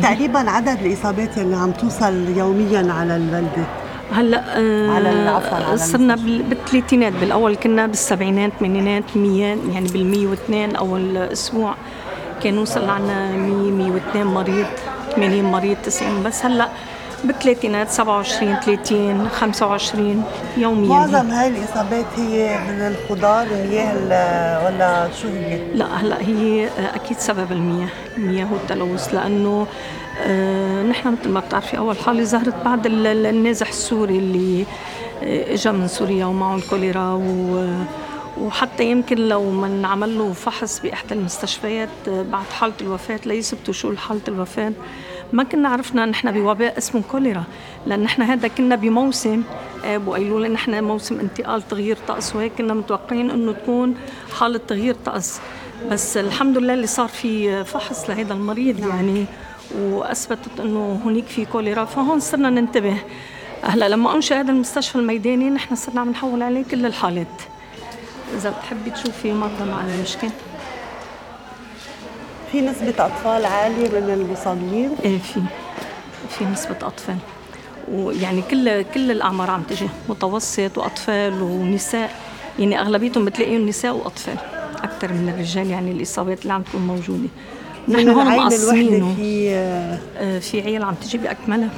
تقريبا 0.01 0.39
عدد 0.39 0.77
الإصابات 0.85 1.37
اللي 1.37 1.55
عم 1.55 1.71
توصل 1.71 2.37
يوميا 2.37 2.93
على 2.93 3.15
البلدة. 3.15 3.63
هلا 4.11 4.43
آه، 4.57 4.89
على 4.91 5.09
عفواً، 5.29 5.75
صرنا 5.75 6.15
بال- 6.15 6.41
بالثلاثينات. 6.43 7.13
بالأول 7.13 7.55
كنا 7.55 7.87
بالسبعينات 7.87 8.51
ثمانينات 8.59 9.03
100 9.15 9.45
يعني 9.73 9.87
بال 9.89 10.05
102 10.05 10.75
أول 10.75 11.17
أسبوع 11.17 11.75
كان 12.43 12.53
نوصل 12.53 12.89
عنا 12.89 13.31
100 13.37 13.71
102 13.71 14.27
مريض 14.27 14.65
80 15.15 15.43
مريض 15.45 15.77
90 15.83 16.23
بس 16.23 16.45
هلا 16.45 16.69
بالثلاثينات 17.23 17.89
27 17.89 18.55
30 18.59 19.29
25 19.29 20.23
يوميا 20.57 20.89
معظم 20.89 21.29
هاي 21.29 21.47
الإصابات 21.47 22.05
هي 22.17 22.57
من 22.57 22.81
الخضار 22.81 23.47
المياه 23.51 23.93
ال- 23.93 24.65
ولا 24.65 25.09
شو 25.21 25.27
هي؟ 25.27 25.73
لا 25.73 25.85
هلا 25.85 26.21
هي 26.21 26.69
أكيد 26.95 27.17
سبب 27.17 27.51
المياه 27.51 27.87
المياه 28.17 28.53
والتلوث 28.53 29.13
لأنه 29.13 29.67
آه، 30.27 30.83
نحن 30.83 31.11
مثل 31.21 31.29
ما 31.29 31.39
بتعرفي 31.39 31.77
أول 31.77 31.97
حالة 31.97 32.23
ظهرت 32.23 32.55
بعد 32.65 32.85
ال- 32.85 33.07
ال- 33.07 33.25
النازح 33.25 33.67
السوري 33.69 34.17
اللي 34.17 34.65
آه، 35.23 35.53
اجى 35.53 35.71
من 35.71 35.87
سوريا 35.87 36.25
ومعه 36.25 36.55
الكوليرا 36.55 37.11
و 37.13 37.65
وحتى 38.41 38.83
يمكن 38.91 39.17
لو 39.17 39.51
ما 39.51 39.67
انعمل 39.67 40.17
له 40.17 40.33
فحص 40.33 40.79
بإحدى 40.79 41.13
المستشفيات 41.13 41.89
آه، 42.07 42.21
بعد 42.31 42.45
حالة 42.59 42.73
الوفاة 42.81 43.19
ليثبتوا 43.25 43.73
شو 43.73 43.95
حالة 43.95 44.21
الوفاة 44.27 44.71
ما 45.33 45.43
كنا 45.43 45.69
عرفنا 45.69 46.05
نحن 46.05 46.31
بوباء 46.31 46.77
اسمه 46.77 47.01
كوليرا 47.11 47.43
لأن 47.87 47.99
نحن 47.99 48.21
هذا 48.21 48.47
كنا 48.47 48.75
بموسم 48.75 49.43
آه، 49.85 49.97
لنا 50.17 50.47
نحن 50.47 50.83
موسم 50.83 51.19
انتقال 51.19 51.67
تغيير 51.67 51.97
طقس 52.07 52.35
وهيك 52.35 52.51
كنا 52.57 52.73
متوقعين 52.73 53.31
إنه 53.31 53.51
تكون 53.51 53.95
حالة 54.39 54.59
تغيير 54.67 54.95
طقس. 55.05 55.39
بس 55.91 56.17
الحمد 56.17 56.57
لله 56.57 56.73
اللي 56.73 56.87
صار 56.87 57.07
في 57.07 57.63
فحص 57.63 58.09
لهذا 58.09 58.33
المريض 58.33 58.79
يعني 58.79 59.25
وأثبتت 59.79 60.59
إنه 60.59 61.01
هناك 61.05 61.25
في 61.25 61.45
كوليرا 61.45 61.85
فهون 61.85 62.19
صرنا 62.19 62.49
ننتبه. 62.49 62.97
هلا 63.61 63.89
لما 63.89 64.15
أنشئ 64.15 64.35
هذا 64.35 64.51
المستشفى 64.51 64.95
الميداني 64.95 65.49
نحن 65.49 65.75
صرنا 65.75 66.01
عم 66.01 66.09
نحول 66.09 66.43
عليه 66.43 66.63
كل 66.63 66.85
الحالات. 66.85 67.41
إذا 68.35 68.49
بتحبي 68.49 68.89
تشوفي 68.89 69.33
مرضى 69.33 69.71
مع 69.71 69.85
المشكل. 69.85 70.29
في 72.51 72.61
نسبة 72.61 73.05
أطفال 73.05 73.45
عالية 73.45 73.89
من 73.89 74.13
المصابين 74.13 74.89
إيه 75.05 75.17
في 75.17 75.41
في 76.29 76.45
نسبة 76.45 76.75
أطفال. 76.81 77.17
ويعني 77.91 78.41
كل 78.41 78.81
كل 78.81 79.11
الأعمار 79.11 79.51
عم 79.51 79.61
تجي 79.61 79.87
متوسط 80.09 80.77
وأطفال 80.77 81.41
ونساء. 81.41 82.15
يعني 82.59 82.79
أغلبيتهم 82.79 83.25
بتلاقيهم 83.25 83.67
نساء 83.69 83.95
وأطفال 83.95 84.37
أكثر 84.83 85.13
من 85.13 85.29
الرجال 85.29 85.69
يعني 85.69 85.91
الإصابات 85.91 86.41
اللي 86.41 86.53
عم 86.53 86.61
تكون 86.61 86.81
موجودة. 86.81 87.29
نحن 87.87 88.09
هون 88.09 88.37
مقسمينه 88.37 89.15
في 89.15 89.49
آه، 90.17 90.39
في 90.39 90.61
عيال 90.61 90.83
عم 90.83 90.93
تجي 90.93 91.17
بأكملها. 91.17 91.69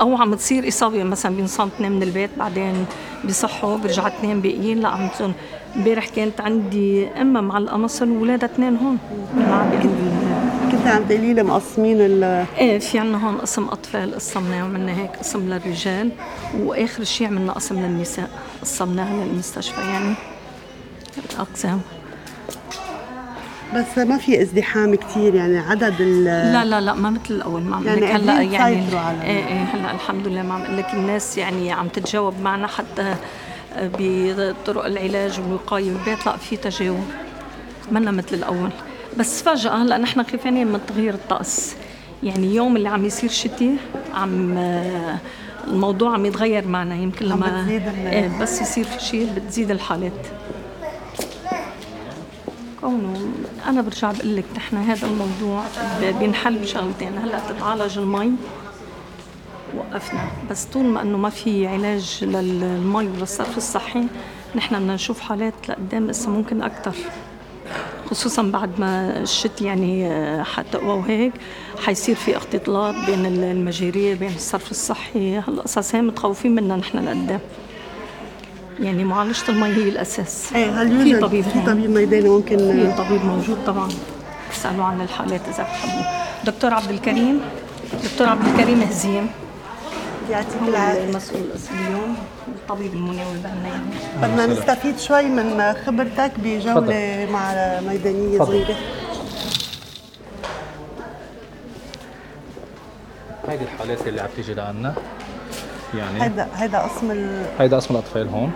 أو 0.00 0.16
عم 0.16 0.34
تصير 0.34 0.68
إصابة 0.68 1.02
مثلا 1.02 1.36
بينصاب 1.36 1.68
اثنين 1.76 1.92
من 1.92 2.02
البيت 2.02 2.30
بعدين 2.38 2.86
بيصحوا 3.24 3.76
برجع 3.76 4.06
اثنين 4.06 4.40
باقيين. 4.40 4.80
لا 4.80 4.88
عم 4.88 5.08
تصير 5.08 5.32
امبارح 5.76 6.08
كانت 6.08 6.40
عندي 6.40 7.08
أمة 7.08 7.40
مع 7.40 7.58
القمص 7.58 8.02
وولادها 8.02 8.48
اثنين 8.48 8.76
هون. 8.76 8.98
مع 9.36 9.64
كنت 10.72 10.86
عم 10.86 11.04
تقولي 11.04 11.34
لي 11.34 11.42
مقسمين 11.42 11.96
ال 12.00 12.24
إيه 12.58 12.78
في 12.78 12.98
عنا 12.98 13.26
هون 13.26 13.36
قسم 13.38 13.64
أطفال 13.64 14.14
قسمناه 14.14 14.62
وعملنا 14.62 14.92
هيك 14.92 15.10
قسم 15.16 15.48
للرجال 15.48 16.10
وآخر 16.60 17.04
شيء 17.04 17.26
عملنا 17.26 17.52
قسم 17.52 17.80
للنساء 17.80 18.30
قسمناها 18.62 19.24
للمستشفى 19.24 19.80
يعني. 19.80 20.14
اقسام 21.38 21.80
بس 23.74 23.98
ما 23.98 24.18
في 24.18 24.42
ازدحام 24.42 24.94
كتير 24.94 25.34
يعني 25.34 25.58
عدد 25.58 25.94
ال 26.00 26.24
لا 26.24 26.64
لا 26.64 26.80
لا 26.80 26.94
ما 26.94 27.10
مثل 27.10 27.20
الأول 27.30 27.62
ما 27.62 27.76
عم 27.76 27.86
يعني 27.86 28.06
هلأ 28.06 28.32
قادرين 28.32 28.52
يعني. 28.52 29.24
إيه 29.24 29.46
إيه 29.46 29.64
هلأ 29.74 29.90
الحمد 29.90 30.26
لله 30.26 30.42
ما 30.42 30.54
عم 30.54 30.62
لك 30.76 30.94
الناس 30.94 31.38
يعني 31.38 31.72
عم 31.72 31.88
تتجاوب 31.88 32.34
معنا 32.42 32.66
حتى 32.66 33.14
بطرق 33.76 34.84
العلاج 34.84 35.40
والوقايه 35.40 35.90
بالبيت 35.90 36.26
لا 36.26 36.36
في 36.36 36.56
تجاوب. 36.56 37.04
منا 37.90 38.10
مثل 38.10 38.34
الأول. 38.36 38.70
بس 39.18 39.42
فجأة 39.42 39.82
هلا 39.82 39.98
نحن 39.98 40.22
خايفين 40.22 40.66
من 40.66 40.80
تغيير 40.86 41.14
الطقس. 41.14 41.74
يعني 42.22 42.54
يوم 42.54 42.76
اللي 42.76 42.88
عم 42.88 43.04
يصير 43.04 43.30
شتي 43.30 43.76
عم 44.14 44.58
الموضوع 45.66 46.14
عم 46.14 46.26
يتغير 46.26 46.66
معنا. 46.66 46.94
يمكن 46.94 47.26
لما 47.26 47.68
إيه 47.68 48.38
بس 48.40 48.60
يصير 48.60 48.84
في 48.84 49.04
شيء 49.04 49.32
بتزيد 49.36 49.70
الحالات. 49.70 50.26
كونه 52.80 53.32
أنا 53.66 53.80
برجع 53.82 54.12
بقول 54.12 54.36
لك 54.36 54.44
نحن 54.56 54.76
هذا 54.76 55.06
الموضوع 55.06 55.64
بينحل 56.18 56.58
بشغلتين. 56.58 57.18
هلا 57.18 57.40
تتعالج 57.48 57.98
المي 57.98 58.32
وقفنا. 59.76 60.20
بس 60.50 60.64
طول 60.64 60.84
ما 60.84 61.02
إنه 61.02 61.18
ما 61.18 61.30
في 61.30 61.66
علاج 61.66 62.18
للمي 62.22 63.06
وللصرف 63.06 63.56
الصحي 63.56 64.04
نحن 64.56 64.74
بدنا 64.74 64.94
نشوف 64.94 65.20
حالات 65.20 65.54
لقدام 65.68 66.06
لسه 66.06 66.30
ممكن 66.30 66.62
أكثر 66.62 66.92
خصوصا 68.10 68.42
بعد 68.42 68.70
ما 68.80 69.20
الشت 69.20 69.60
يعني 69.62 70.06
آه، 70.06 70.42
حتقوى 70.42 70.88
وهيك 70.98 71.32
حيصير 71.84 72.14
في 72.14 72.36
اختلاط 72.36 72.94
بين 73.06 73.26
ال- 73.26 73.44
المجاري 73.44 74.14
بين 74.14 74.32
الصرف 74.36 74.70
الصحي. 74.70 75.36
هالقصص 75.38 75.94
هي 75.94 76.00
متخوفين 76.02 76.54
منها 76.54 76.76
نحن 76.76 76.98
لقدام. 76.98 77.40
يعني 78.80 79.04
معالجة 79.04 79.48
المي 79.48 79.66
هي 79.68 79.88
الأساس. 79.88 80.52
إيه 80.54 80.82
هل 80.82 81.02
في 81.04 81.16
طبيب 81.20 81.44
في. 81.44 81.60
طبيب 81.66 81.90
ميداني 81.90 82.28
ممكن 82.28 82.56
في 82.58 82.94
طبيب 82.98 83.24
موجود 83.24 83.58
طبعا. 83.66 83.88
اسألوا 84.52 84.84
عن 84.84 85.00
الحالات 85.00 85.40
إذا 85.48 85.62
بتحبوا 85.62 86.02
دكتور 86.44 86.74
عبد 86.74 86.90
الكريم؟ 86.90 87.40
دكتور 88.04 88.28
عبد 88.28 88.46
الكريم 88.46 88.80
هزيم. 88.82 89.26
يعطيك 90.30 90.62
هو 90.62 90.68
العافية. 90.68 91.04
المسؤول 91.04 91.42
اليوم 91.70 92.16
الطبيب 92.48 92.92
المناوب 92.92 93.36
بدنا 94.22 94.46
نستفيد 94.46 94.98
شوي 94.98 95.22
من 95.22 95.74
خبرتك 95.86 96.32
بجولة 96.38 97.28
مع 97.32 97.54
ميدانية 97.80 98.38
صغيرة 98.38 98.76
هيدي 103.48 103.64
الحالات 103.64 104.06
اللي 104.06 104.20
عم 104.20 104.28
تيجي 104.36 104.54
لعنا. 104.54 104.94
يعني 105.94 106.22
هيدا 106.22 106.48
هيدا 106.54 106.78
قسم 106.78 107.10
ال... 107.10 107.44
هيدا 107.58 107.78
اسم 107.78 107.94
الأطفال 107.94 108.28
هون. 108.28 108.52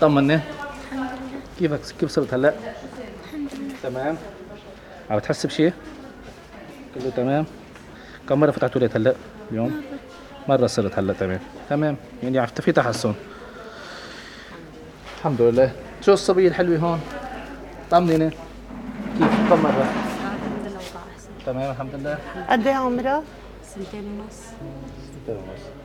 طمني 0.00 0.40
كيفك 1.58 1.80
كيف 2.00 2.10
صرت 2.10 2.34
هلأ؟ 2.34 2.54
تمام. 3.82 4.16
عم 5.10 5.16
بتحس 5.18 5.46
بشيء؟ 5.46 5.72
كله 6.94 7.10
تمام؟ 7.16 7.46
كم 8.28 8.40
مرة 8.40 8.50
فتحت 8.50 8.76
ولاد 8.76 8.96
هلأ 8.96 9.14
اليوم؟ 9.50 9.82
مرة 10.48 10.66
صرت 10.66 10.98
هلا 10.98 11.12
تمام. 11.12 11.40
تمام. 11.70 11.96
يعني 12.22 12.38
عرفت 12.38 12.60
في 12.60 12.72
تحسن. 12.72 13.14
الحمد 15.18 15.40
لله. 15.40 15.72
شو 16.02 16.12
الصبية 16.12 16.48
الحلوة 16.48 16.78
هون؟ 16.78 17.00
طمنيني. 17.90 18.30
كيف؟ 19.18 19.50
كم 19.50 19.62
مرة؟ 19.62 19.92
تمام 21.46 21.70
الحمد 21.70 21.94
لله. 21.94 22.18
قد 22.48 22.66
إيه 22.66 22.74
عمرها؟ 22.74 23.22
سنتين 23.74 24.04
ونص. 24.04 24.40
سنتين 25.12 25.36
ونص. 25.36 25.75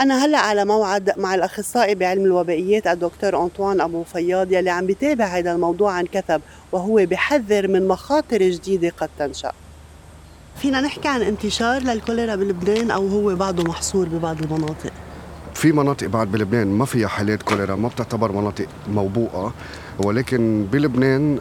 أنا 0.00 0.24
هلأ 0.24 0.38
على 0.38 0.64
موعد 0.64 1.18
مع 1.18 1.34
الأخصائي 1.34 1.94
بعلم 1.94 2.24
الوبائيات 2.24 2.86
الدكتور 2.86 3.42
أنطوان 3.42 3.80
أبو 3.80 4.04
فياض 4.04 4.52
يلي 4.52 4.70
عم 4.70 4.86
بيتابع 4.86 5.24
هذا 5.24 5.52
الموضوع 5.52 5.92
عن 5.92 6.06
كثب 6.06 6.40
وهو 6.72 7.06
بحذر 7.10 7.68
من 7.68 7.88
مخاطر 7.88 8.38
جديدة 8.38 8.92
قد 8.98 9.08
تنشأ. 9.18 9.52
فينا 10.56 10.80
نحكي 10.80 11.08
عن 11.08 11.22
انتشار 11.22 11.82
للكوليرا 11.82 12.34
بلبنان 12.34 12.90
أو 12.90 13.08
هو 13.08 13.34
بعده 13.34 13.64
محصور 13.64 14.08
ببعض 14.08 14.42
المناطق؟ 14.42 14.92
في 15.54 15.72
مناطق 15.72 16.06
بعد 16.06 16.32
بلبنان 16.32 16.66
ما 16.66 16.84
فيها 16.84 17.08
حالات 17.08 17.42
كوليرا 17.42 17.76
ما 17.76 17.88
بتعتبر 17.88 18.32
مناطق 18.32 18.66
موبوءة 18.88 19.54
ولكن 19.98 20.66
بلبنان 20.72 21.38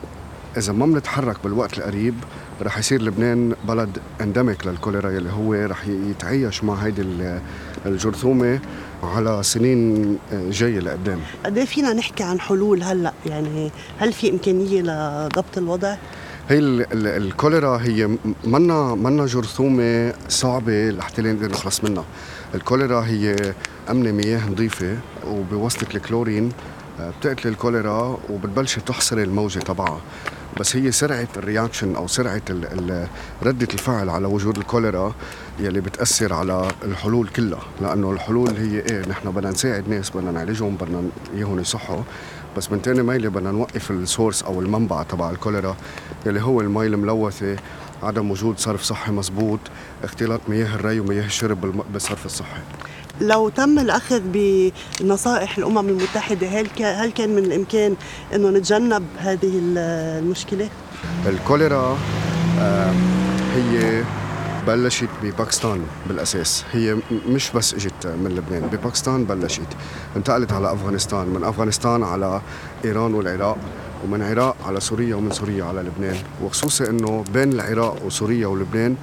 إذا 0.58 0.74
ما 0.74 0.86
بنتحرك 0.86 1.38
بالوقت 1.44 1.78
القريب 1.78 2.14
رح 2.62 2.78
يصير 2.78 3.02
لبنان 3.02 3.56
بلد 3.68 3.98
اندمك 4.22 4.68
للكوليرا 4.68 5.12
يلي 5.12 5.30
هو 5.32 5.54
رح 5.54 5.88
يتعايش 5.88 6.64
مع 6.64 6.74
هيدي 6.74 7.02
ال- 7.02 7.40
الجرثومة 7.86 8.60
على 9.04 9.44
سنين 9.44 10.18
جاية 10.34 10.80
لقدام. 10.80 11.20
قد 11.46 11.58
إيه 11.58 11.66
فينا 11.66 11.94
نحكي 11.94 12.24
عن 12.24 12.40
حلول 12.40 12.84
هلأ؟ 12.84 13.14
يعني 13.26 13.72
هل 14.00 14.14
في 14.14 14.30
إمكانية 14.30 14.82
لضبط 14.82 15.58
الوضع؟ 15.58 15.96
هي 16.50 16.60
ال- 16.60 16.94
ال- 16.94 17.08
الكوليرا 17.24 17.78
هي 17.78 18.10
منا 18.44 18.96
منا 18.96 19.26
جرثومة 19.26 20.14
صعبة 20.30 20.90
لحتى 20.90 21.22
نقدر 21.22 21.52
نخلص 21.52 21.84
منها. 21.84 22.06
الكوليرا 22.56 23.02
هي 23.02 23.36
أمنة 23.92 24.12
مياه 24.12 24.50
نظيفة 24.50 24.98
وبواسطة 25.28 25.96
الكلورين 25.96 26.52
آه، 27.00 27.12
بتقتل 27.20 27.48
الكوليرا 27.50 28.18
وبتبلش 28.30 28.80
تحصر 28.80 29.18
الموجة 29.18 29.60
تبعها. 29.60 30.02
بس 30.60 30.76
هي 30.76 30.92
سرعة 30.92 31.28
الرياكشن 31.38 31.96
أو 31.96 32.08
سرعة 32.08 32.42
ردة 33.44 33.68
الفعل 33.74 34.10
على 34.10 34.28
وجود 34.28 34.58
الكوليرا 34.58 35.16
يلي 35.60 35.82
بتأثر 35.82 36.34
على 36.34 36.72
الحلول 36.84 37.28
كلها 37.28 37.62
لأنه 37.82 38.12
الحلول 38.12 38.50
هي 38.50 38.80
إيه 38.80 39.10
نحن 39.10 39.32
بدنا 39.32 39.50
نساعد 39.52 39.90
ناس 39.90 40.10
بدنا 40.10 40.32
نعالجهم 40.32 40.76
بدنا 40.76 41.04
إياهم 41.36 41.60
يصحوا. 41.60 42.02
بس 42.58 42.72
من 42.72 42.82
تاني 42.82 43.04
ميلة 43.04 43.30
بدنا 43.30 43.52
نوقف 43.52 43.92
السورس 43.92 44.44
أو 44.44 44.62
المنبع 44.62 45.04
تبع 45.04 45.30
الكوليرا 45.30 45.76
يلي 46.26 46.42
هو 46.42 46.62
المي 46.62 46.88
الملوثة 46.88 47.56
عدم 48.04 48.32
وجود 48.32 48.60
صرف 48.60 48.84
صحي 48.84 49.12
مزبوط 49.12 49.60
اختلاط 50.04 50.42
مياه 50.48 50.76
الري 50.76 51.00
ومياه 51.00 51.26
الشرب 51.26 51.84
بالصرف 51.94 52.26
الصحي. 52.26 52.62
لو 53.22 53.50
تم 53.50 53.80
الأخذ 53.80 54.22
بنصائح 54.26 55.58
الأمم 55.58 55.90
المتحدة 55.90 56.48
هل 56.48 56.68
هل 56.84 57.12
كان 57.12 57.30
من 57.36 57.44
الإمكان 57.44 57.96
أنه 58.36 58.50
نتجنب 58.50 59.04
هذه 59.18 59.60
ال- 59.60 59.78
المشكلة؟ 60.24 60.70
الكوليرا 61.26 61.98
هي 63.56 64.04
بلشت 64.68 65.10
بباكستان 65.24 65.82
بالأساس. 66.08 66.66
هي 66.74 66.98
مش 67.28 67.52
بس 67.52 67.74
إجت 67.74 68.08
من 68.08 68.32
لبنان 68.36 68.62
بباكستان 68.72 69.24
بلشت. 69.26 69.62
انتقلت 70.16 70.52
على 70.52 70.74
أفغانستان 70.74 71.28
من 71.28 71.44
أفغانستان 71.44 72.04
على 72.04 72.42
إيران 72.86 73.14
والعراق 73.14 73.58
ومن 74.06 74.22
العراق 74.22 74.56
على 74.66 74.80
سوريا 74.80 75.16
ومن 75.16 75.32
سوريا 75.32 75.64
على 75.64 75.82
لبنان. 75.82 76.16
وخصوصا 76.44 76.86
إنه 76.90 77.24
بين 77.34 77.54
العراق 77.54 78.06
وسوريا 78.06 78.48
ولبنان 78.48 78.96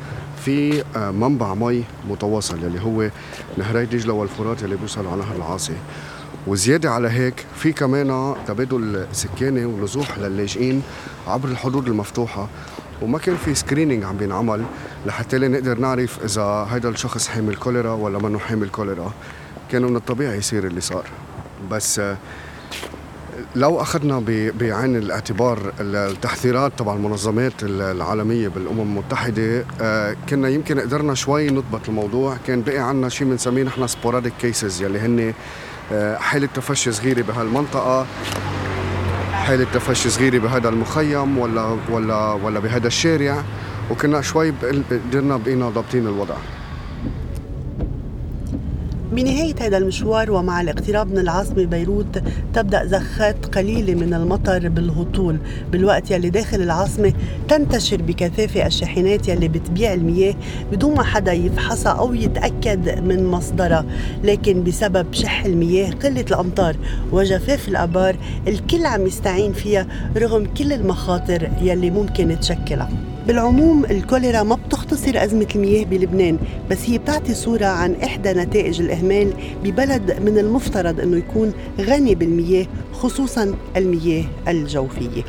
في 0.45 0.85
آه، 0.97 1.11
منبع 1.11 1.55
مي 1.55 1.85
متواصل 2.09 2.65
يلي 2.65 2.81
هو 2.81 3.11
نهري 3.59 3.87
دجلة 3.87 4.13
والفرات 4.13 4.63
يلي 4.63 4.77
بيوصلوا 4.77 5.13
على 5.13 5.21
نهر 5.21 5.37
العاصي. 5.37 5.75
وزيادة 6.47 6.91
على 6.91 7.09
هيك 7.09 7.47
في 7.57 7.73
كمان 7.73 8.35
تبادل 8.47 9.07
سكاني 9.13 9.65
ونزوح 9.65 10.19
للاجئين 10.19 10.83
عبر 11.27 11.49
الحدود 11.49 11.89
المفتوحة. 11.89 12.49
وما 13.03 13.19
كان 13.19 13.37
في 13.37 13.55
screening 13.55 14.05
عم 14.05 14.17
بينعمل 14.17 14.65
لحتى 15.07 15.39
نقدر 15.39 15.79
نعرف 15.79 16.25
إذا 16.25 16.69
هيدا 16.71 16.89
الشخص 16.89 17.29
حامل 17.29 17.57
كوليرا 17.57 17.93
ولا 17.93 18.19
منه 18.19 18.39
حامل 18.39 18.69
كوليرا. 18.69 19.13
كان 19.71 19.83
من 19.83 19.97
الطبيعي 19.97 20.39
يصير 20.39 20.67
اللي 20.67 20.81
صار. 20.81 21.05
بس 21.71 21.99
آه، 21.99 22.17
لو 23.57 23.81
أخذنا 23.81 24.19
بعين 24.61 24.97
الاعتبار 24.97 25.73
التحذيرات 25.81 26.73
تبع 26.79 26.95
المنظمات 26.95 27.53
العالمية 27.63 28.49
بالأمم 28.49 28.81
المتحدة 28.81 29.65
آه، 29.81 30.17
كنا 30.29 30.49
يمكن 30.49 30.81
قدرنا 30.81 31.15
شوي 31.15 31.51
نضبط 31.51 31.89
الموضوع. 31.89 32.37
كان 32.47 32.63
بقي 32.63 32.79
عنا 32.79 33.09
شيء 33.09 33.29
بنسميه 33.29 33.63
نحن 33.63 33.87
sporadic 33.87 34.33
cases 34.41 34.83
يلي 34.83 34.99
هن 34.99 35.35
آه، 35.93 36.17
حالة 36.17 36.49
تفشي 36.55 36.93
صغيرة 36.93 37.23
بهالمنطقة. 37.23 38.07
حالة 39.33 39.67
تفشي 39.75 40.11
صغيرة 40.11 40.39
بهذا 40.39 40.69
المخيم 40.69 41.39
ولا 41.39 41.77
ولا 41.91 42.33
ولا 42.33 42.61
بهذا 42.61 42.87
الشارع. 42.87 43.43
وكنا 43.91 44.21
شوي 44.21 44.53
قدرنا 44.91 45.37
بقينا 45.37 45.69
ضابطين 45.69 46.07
الوضع. 46.07 46.37
بنهاية 49.13 49.55
هذا 49.61 49.77
المشوار 49.77 50.31
ومع 50.31 50.61
الاقتراب 50.61 51.11
من 51.13 51.19
العاصمة 51.19 51.65
بيروت 51.65 52.23
تبدأ 52.55 52.87
زخات 52.87 53.47
قليلة 53.47 53.95
من 53.95 54.15
المطر 54.15 54.69
بالهطول. 54.69 55.39
بالوقت 55.73 56.11
يلي 56.11 56.31
داخل 56.31 56.63
العاصمة 56.63 57.13
تنتشر 57.49 58.03
بكثافة 58.03 58.67
الشاحنات 58.67 59.29
يلي 59.29 59.49
بتبيع 59.49 59.95
المياه 59.95 60.35
بدون 60.73 60.95
ما 60.95 61.03
حدا 61.03 61.33
يفحصها 61.33 61.93
أو 61.93 62.15
يتأكد 62.15 62.99
من 63.05 63.27
مصدرها. 63.27 63.85
لكن 64.25 64.65
بسبب 64.65 65.07
شح 65.13 65.45
المياه 65.45 65.91
قلة 65.91 66.25
الأمطار 66.31 66.77
وجفاف 67.13 67.69
الآبار 67.69 68.17
الكل 68.49 68.87
عم 68.87 69.07
يستعين 69.07 69.53
فيها 69.53 69.87
رغم 70.17 70.47
كل 70.59 70.73
المخاطر 70.73 71.51
يلي 71.63 71.91
ممكن 71.91 72.41
تشكلها. 72.41 73.10
بالعموم 73.31 73.85
الكوليرا 73.85 74.43
ما 74.43 74.55
بتختصر 74.55 75.13
أزمة 75.25 75.47
المياه 75.55 75.85
بلبنان 75.85 76.39
بس 76.71 76.91
هي 76.91 76.99
بتعطي 76.99 77.35
صورة 77.35 77.65
عن 77.65 77.95
إحدى 77.95 78.33
نتائج 78.33 78.81
الإهمال 78.81 79.33
ببلد 79.65 80.21
من 80.21 80.39
المفترض 80.39 81.01
أنه 81.01 81.17
يكون 81.17 81.53
غني 81.81 82.15
بالمياه 82.15 82.67
خصوصا 82.93 83.55
المياه 83.77 84.25
الجوفية. 84.49 85.23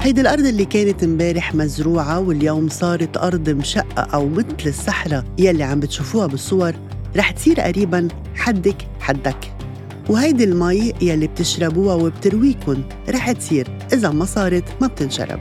هيدي 0.00 0.20
الأرض 0.20 0.46
اللي 0.46 0.64
كانت 0.64 1.04
امبارح 1.04 1.54
مزروعة 1.54 2.20
واليوم 2.20 2.68
صارت 2.68 3.16
أرض 3.16 3.50
مشقة 3.50 4.02
أو 4.02 4.28
مثل 4.28 4.66
الصحراء 4.66 5.24
يلي 5.38 5.64
عم 5.64 5.80
بتشوفوها 5.80 6.26
بالصور 6.26 6.72
رح 7.16 7.30
تصير 7.30 7.60
قريبا 7.60 8.08
حدك 8.34 8.76
حدك. 9.00 9.53
وهيدي 10.08 10.44
المي 10.44 10.92
يلي 11.00 11.26
بتشربوها 11.26 11.94
وبترويكن 11.94 12.82
رح 13.08 13.32
تصير 13.32 13.68
إذا 13.92 14.10
ما 14.10 14.24
صارت 14.24 14.64
ما 14.80 14.86
بتنشرب. 14.86 15.40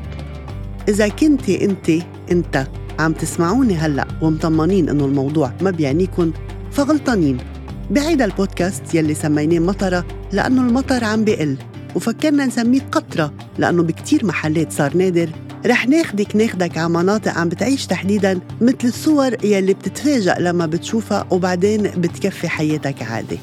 إذا 0.89 1.07
كنتي 1.07 1.65
أنت 1.65 2.03
أنت 2.31 2.67
عم 2.99 3.13
تسمعوني 3.13 3.75
هلأ 3.75 4.07
ومطمنين 4.21 4.89
إنه 4.89 5.05
الموضوع 5.05 5.53
ما 5.61 5.71
بيعنيكن 5.71 6.31
فغلطانين. 6.71 7.37
بهيدا 7.91 8.25
البودكاست 8.25 8.95
يلي 8.95 9.13
سميناه 9.13 9.59
مطرة 9.59 10.05
لأنه 10.31 10.61
المطر 10.61 11.03
عم 11.03 11.23
بقل 11.23 11.57
وفكرنا 11.95 12.45
نسميه 12.45 12.81
قطرة 12.91 13.33
لأنه 13.57 13.83
بكتير 13.83 14.25
محلات 14.25 14.71
صار 14.71 14.97
نادر. 14.97 15.29
رح 15.65 15.87
ناخدك 15.87 16.35
ناخدك 16.35 16.77
على 16.77 16.89
مناطق 16.89 17.31
عم 17.31 17.49
بتعيش 17.49 17.85
تحديدا 17.85 18.39
مثل 18.61 18.77
الصور 18.83 19.45
يلي 19.45 19.73
بتتفاجأ 19.73 20.35
لما 20.39 20.65
بتشوفها 20.65 21.27
وبعدين 21.31 21.81
بتكفي 21.81 22.49
حياتك 22.49 23.03
عادي. 23.03 23.39